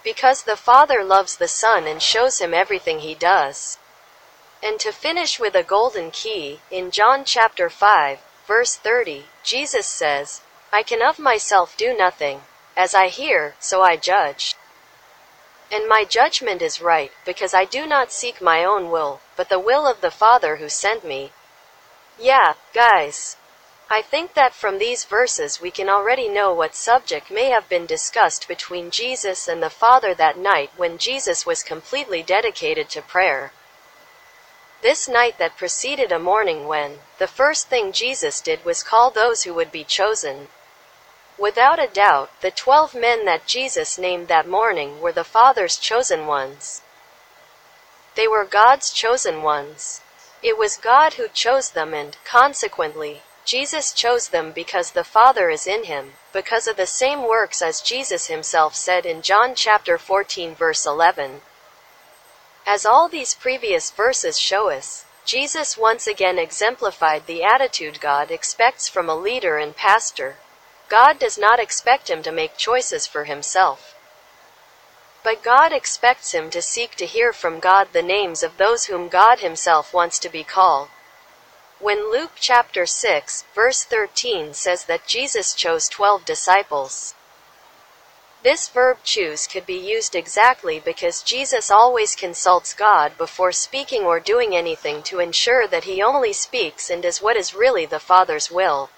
Because 0.02 0.44
the 0.44 0.56
Father 0.56 1.04
loves 1.04 1.36
the 1.36 1.48
Son 1.48 1.86
and 1.86 2.00
shows 2.00 2.38
him 2.38 2.54
everything 2.54 3.00
he 3.00 3.14
does. 3.14 3.76
And 4.62 4.80
to 4.80 4.90
finish 4.90 5.38
with 5.38 5.54
a 5.54 5.62
golden 5.62 6.10
key, 6.10 6.60
in 6.70 6.90
John 6.90 7.26
chapter 7.26 7.68
5, 7.68 8.20
verse 8.46 8.76
30, 8.76 9.26
Jesus 9.44 9.86
says, 9.86 10.40
I 10.72 10.82
can 10.82 11.02
of 11.02 11.18
myself 11.18 11.76
do 11.76 11.94
nothing. 11.96 12.40
As 12.76 12.94
I 12.94 13.08
hear, 13.08 13.54
so 13.60 13.82
I 13.82 13.96
judge. 13.96 14.56
And 15.70 15.88
my 15.88 16.04
judgment 16.04 16.62
is 16.62 16.80
right, 16.80 17.12
because 17.24 17.54
I 17.54 17.64
do 17.64 17.86
not 17.86 18.10
seek 18.10 18.40
my 18.40 18.64
own 18.64 18.90
will, 18.90 19.20
but 19.36 19.50
the 19.50 19.60
will 19.60 19.86
of 19.86 20.00
the 20.00 20.10
Father 20.10 20.56
who 20.56 20.68
sent 20.68 21.04
me. 21.04 21.32
Yeah, 22.18 22.54
guys. 22.72 23.36
I 23.90 24.00
think 24.00 24.34
that 24.34 24.54
from 24.54 24.78
these 24.78 25.04
verses 25.04 25.60
we 25.60 25.70
can 25.70 25.88
already 25.88 26.28
know 26.28 26.54
what 26.54 26.74
subject 26.74 27.30
may 27.30 27.50
have 27.50 27.68
been 27.68 27.86
discussed 27.86 28.48
between 28.48 28.90
Jesus 28.90 29.46
and 29.46 29.62
the 29.62 29.70
Father 29.70 30.14
that 30.14 30.38
night 30.38 30.70
when 30.76 30.96
Jesus 30.96 31.44
was 31.44 31.62
completely 31.62 32.22
dedicated 32.22 32.88
to 32.90 33.02
prayer. 33.02 33.52
This 34.84 35.08
night 35.08 35.38
that 35.38 35.56
preceded 35.56 36.12
a 36.12 36.18
morning 36.18 36.66
when, 36.66 36.98
the 37.16 37.26
first 37.26 37.68
thing 37.68 37.90
Jesus 37.90 38.42
did 38.42 38.66
was 38.66 38.82
call 38.82 39.10
those 39.10 39.44
who 39.44 39.54
would 39.54 39.72
be 39.72 39.82
chosen. 39.82 40.48
Without 41.38 41.78
a 41.78 41.86
doubt, 41.86 42.30
the 42.42 42.50
twelve 42.50 42.94
men 42.94 43.24
that 43.24 43.46
Jesus 43.46 43.96
named 43.96 44.28
that 44.28 44.46
morning 44.46 45.00
were 45.00 45.10
the 45.10 45.24
Father's 45.24 45.78
chosen 45.78 46.26
ones. 46.26 46.82
They 48.14 48.28
were 48.28 48.44
God's 48.44 48.92
chosen 48.92 49.42
ones. 49.42 50.02
It 50.42 50.58
was 50.58 50.76
God 50.76 51.14
who 51.14 51.28
chose 51.28 51.70
them 51.70 51.94
and, 51.94 52.18
consequently, 52.26 53.22
Jesus 53.46 53.90
chose 53.90 54.28
them 54.28 54.52
because 54.52 54.90
the 54.90 55.02
Father 55.02 55.48
is 55.48 55.66
in 55.66 55.84
him, 55.84 56.12
because 56.30 56.66
of 56.66 56.76
the 56.76 56.86
same 56.86 57.22
works 57.22 57.62
as 57.62 57.80
Jesus 57.80 58.26
himself 58.26 58.76
said 58.76 59.06
in 59.06 59.22
John 59.22 59.54
chapter 59.54 59.96
14 59.96 60.54
verse 60.54 60.84
11. 60.84 61.40
As 62.66 62.86
all 62.86 63.08
these 63.08 63.34
previous 63.34 63.90
verses 63.90 64.38
show 64.38 64.70
us, 64.70 65.04
Jesus 65.26 65.76
once 65.76 66.06
again 66.06 66.38
exemplified 66.38 67.26
the 67.26 67.44
attitude 67.44 68.00
God 68.00 68.30
expects 68.30 68.88
from 68.88 69.08
a 69.08 69.14
leader 69.14 69.58
and 69.58 69.76
pastor. 69.76 70.38
God 70.88 71.18
does 71.18 71.36
not 71.36 71.60
expect 71.60 72.08
him 72.08 72.22
to 72.22 72.32
make 72.32 72.56
choices 72.56 73.06
for 73.06 73.24
himself. 73.24 73.94
But 75.22 75.42
God 75.42 75.72
expects 75.72 76.32
him 76.32 76.50
to 76.50 76.62
seek 76.62 76.94
to 76.96 77.06
hear 77.06 77.32
from 77.32 77.60
God 77.60 77.88
the 77.92 78.02
names 78.02 78.42
of 78.42 78.56
those 78.56 78.86
whom 78.86 79.08
God 79.08 79.40
himself 79.40 79.92
wants 79.92 80.18
to 80.20 80.28
be 80.28 80.44
called. 80.44 80.88
When 81.80 82.10
Luke 82.10 82.32
chapter 82.36 82.86
6, 82.86 83.44
verse 83.54 83.84
13 83.84 84.54
says 84.54 84.84
that 84.84 85.06
Jesus 85.06 85.54
chose 85.54 85.88
12 85.88 86.24
disciples, 86.24 87.14
this 88.44 88.68
verb 88.68 88.98
choose 89.02 89.46
could 89.46 89.64
be 89.64 89.78
used 89.78 90.14
exactly 90.14 90.78
because 90.78 91.22
Jesus 91.22 91.70
always 91.70 92.14
consults 92.14 92.74
God 92.74 93.16
before 93.16 93.52
speaking 93.52 94.02
or 94.02 94.20
doing 94.20 94.54
anything 94.54 95.02
to 95.04 95.18
ensure 95.18 95.66
that 95.66 95.84
he 95.84 96.02
only 96.02 96.34
speaks 96.34 96.90
and 96.90 97.02
does 97.02 97.22
what 97.22 97.38
is 97.38 97.54
really 97.54 97.86
the 97.86 97.98
Father's 97.98 98.50
will. 98.50 98.90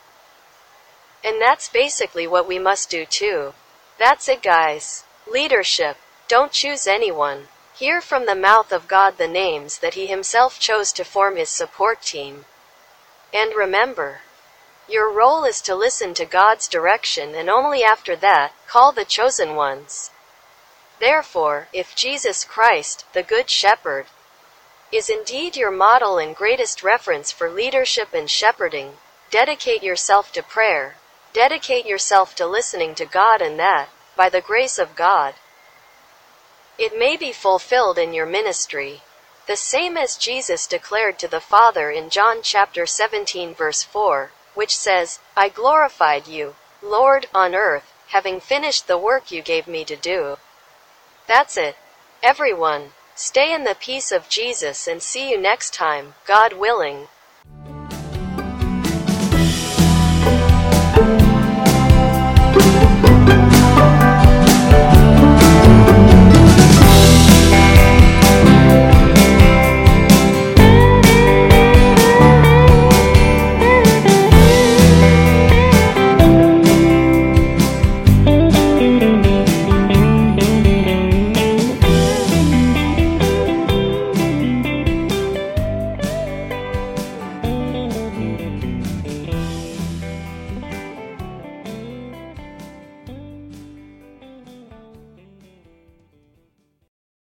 And 1.23 1.41
that's 1.41 1.69
basically 1.69 2.27
what 2.27 2.49
we 2.49 2.59
must 2.59 2.91
do 2.91 3.07
too. 3.07 3.55
That's 3.99 4.29
it, 4.29 4.43
guys. 4.43 5.05
Leadership. 5.29 5.97
Don't 6.27 6.51
choose 6.51 6.89
anyone. 6.89 7.47
Hear 7.73 8.01
from 8.01 8.27
the 8.27 8.35
mouth 8.35 8.73
of 8.73 8.89
God 8.89 9.17
the 9.17 9.29
names 9.29 9.79
that 9.79 9.95
he 9.95 10.07
himself 10.07 10.59
chose 10.59 10.93
to 10.95 11.05
form 11.05 11.37
his 11.37 11.51
support 11.51 12.03
team. 12.03 12.47
And 13.33 13.55
remember, 13.55 14.23
your 14.89 15.11
role 15.11 15.45
is 15.45 15.61
to 15.63 15.75
listen 15.75 16.15
to 16.15 16.25
God's 16.25 16.69
direction 16.69 17.35
and 17.35 17.51
only 17.51 17.83
after 17.83 18.15
that, 18.17 18.53
call 18.69 18.93
the 18.93 19.05
chosen 19.05 19.55
ones. 19.55 20.11
Therefore, 21.01 21.69
if 21.73 21.95
Jesus 21.95 22.45
Christ, 22.45 23.05
the 23.13 23.23
Good 23.23 23.51
Shepherd, 23.51 24.07
is 24.93 25.11
indeed 25.11 25.57
your 25.57 25.71
model 25.71 26.19
and 26.19 26.35
greatest 26.35 26.83
reference 26.83 27.33
for 27.33 27.51
leadership 27.51 28.15
and 28.15 28.31
shepherding, 28.31 28.99
dedicate 29.31 29.83
yourself 29.83 30.33
to 30.33 30.43
prayer, 30.43 30.97
dedicate 31.33 31.85
yourself 31.85 32.35
to 32.37 32.47
listening 32.47 32.95
to 32.95 33.05
God 33.05 33.43
and 33.43 33.59
that, 33.59 33.89
by 34.17 34.29
the 34.29 34.41
grace 34.41 34.79
of 34.79 34.95
God, 34.95 35.35
it 36.79 36.99
may 36.99 37.17
be 37.17 37.33
fulfilled 37.33 37.99
in 37.99 38.15
your 38.15 38.27
ministry. 38.27 39.03
The 39.47 39.57
same 39.57 39.97
as 39.97 40.17
Jesus 40.17 40.67
declared 40.67 41.19
to 41.19 41.29
the 41.29 41.41
Father 41.41 41.91
in 41.91 42.11
John 42.11 42.41
chapter 42.43 42.87
17 42.87 43.55
verse 43.55 43.83
4, 43.83 44.31
which 44.57 44.77
says, 44.77 45.21
I 45.37 45.49
glorified 45.49 46.27
you, 46.27 46.57
Lord, 46.83 47.27
on 47.33 47.55
earth, 47.55 47.93
having 48.09 48.41
finished 48.41 48.89
the 48.89 48.99
work 48.99 49.31
you 49.31 49.43
gave 49.43 49.69
me 49.69 49.85
to 49.85 49.95
do. 49.95 50.39
That's 51.29 51.57
it. 51.57 51.77
Everyone, 52.23 52.93
stay 53.15 53.53
in 53.55 53.65
the 53.65 53.77
peace 53.79 54.11
of 54.11 54.29
Jesus 54.29 54.89
and 54.89 55.03
see 55.03 55.31
you 55.31 55.39
next 55.39 55.75
time, 55.75 56.15
God 56.27 56.55
willing. 56.55 57.07